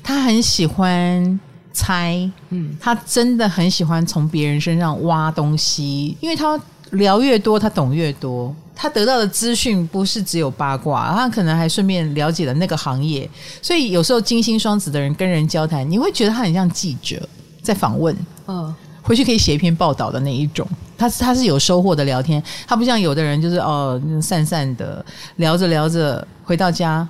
[0.04, 1.40] 他很喜欢
[1.74, 6.60] 猜，嗯，他真的很喜欢从别人身上挖东西，因为他。
[6.92, 8.56] 聊越多，他懂越多。
[8.76, 13.30] 他得到的资讯不是只有八卦，他可能还顺便了解了那个行业。
[13.62, 17.22] 所以有时候金星双子的人跟人交谈，你会觉得他很像记者
[17.62, 18.16] 在访问。
[18.48, 20.66] 嗯，回去可以写一篇报道的那一种。
[20.98, 27.06] 他他是有收获的聊天，他不像有的人就是哦散散的聊着聊着回到家。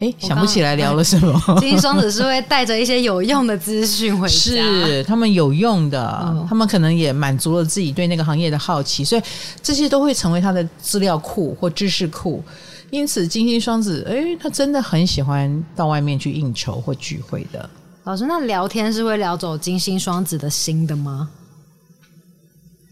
[0.00, 1.40] 哎，想不起来聊了什么？
[1.60, 9.22] 金星双子是会带着一些有用的资讯回家，是他们有用的，嗯、他们可能也满足了自己对那个行业的好奇，所以
[9.62, 12.42] 这些都会成为他的资料库或知识库。
[12.90, 17.68] 因此，金星双子，哎，他真的很喜欢到外面去应酬或聚会的。
[18.04, 21.28] 老师，那聊天是会聊走金星双子的心的吗？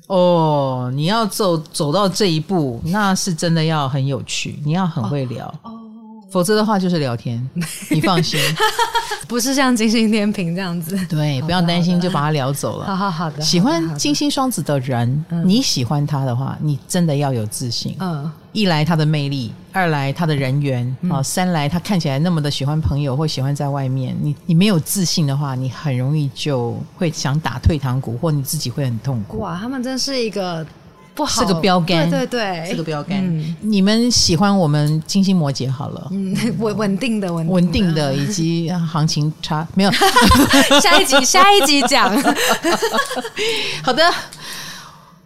[0.06, 5.52] 哦，你要走走到这一步，那是真的要很有趣，你要很会聊。
[6.30, 7.42] 否则的话就是聊天，
[7.90, 8.38] 你放心，
[9.26, 10.96] 不是像金星天平这样子。
[11.08, 12.86] 对，不要担心，就把他聊走了。
[12.86, 17.96] 好好好的，喜欢金星双子的人，你喜欢他的话，你真的要有自信。
[18.00, 24.14] 嗯，一来他的魅力，二来他的人缘，啊，三来他看起来那么的喜欢朋友或喜欢在外面。
[24.20, 29.38] 你你没有自信的话，你很容易就会想打退堂鼓，或你自己会很痛苦。
[29.38, 30.66] 哇，他们真是一个。
[31.18, 31.42] 不好。
[31.42, 33.18] 是个标杆，对对对，是个标杆。
[33.18, 39.66] 嗯、你们喜欢我们金星摩羯好了，嗯，稳稳定的稳稳定的， 以及行情差。
[39.74, 39.90] 没有。
[40.80, 42.16] 下一集下一集讲，
[43.82, 44.04] 好的。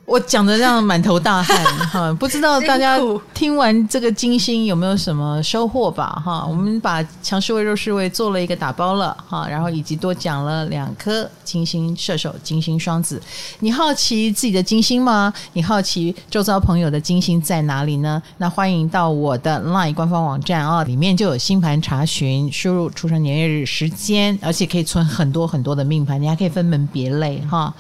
[0.05, 2.99] 我讲的这样满头大汗 哈，不知道大家
[3.33, 6.45] 听完这个金星有没有什么收获吧哈？
[6.45, 13.23] 我们把强势位弱势位做了一个打包了哈，然后以及多讲了两颗金星射手、金星双子。
[13.61, 15.33] 你好奇自己的金星吗？
[15.53, 18.21] 你好奇周遭朋友的金星在哪里呢？
[18.39, 27.73] 那欢迎到我的 LINE 官方网站啊，里面就有星盘查询，输入出生年月日时间，而且可以存很多很多的命盘，你还可以分门别类哈。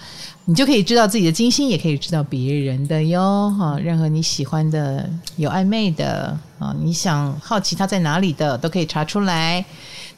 [0.44, 3.78] 你就可以知道自己的金星，也可以知道别人的哟哈。
[3.78, 9.64] 任何你喜欢的、有暧昧的啊，你想好奇他在哪里的，都可以查出来。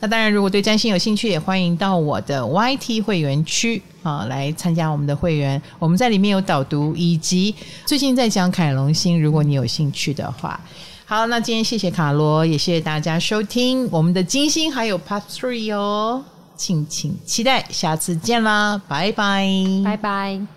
[0.00, 5.60] 那当然，如果对占星有兴趣，也欢迎到我的 YT 会员区啊来参加我们的会员。
[5.78, 7.54] 我们在里面有导读，以及
[7.84, 10.58] 最近在讲凯龙星，如果你有兴趣的话。
[11.04, 16.24] 好，那今天谢谢卡罗，也谢谢大家收听我们的金星还有 Part Three 哦。
[16.56, 19.46] 敬请期待，下次见啦，拜拜，
[19.84, 20.54] 拜拜。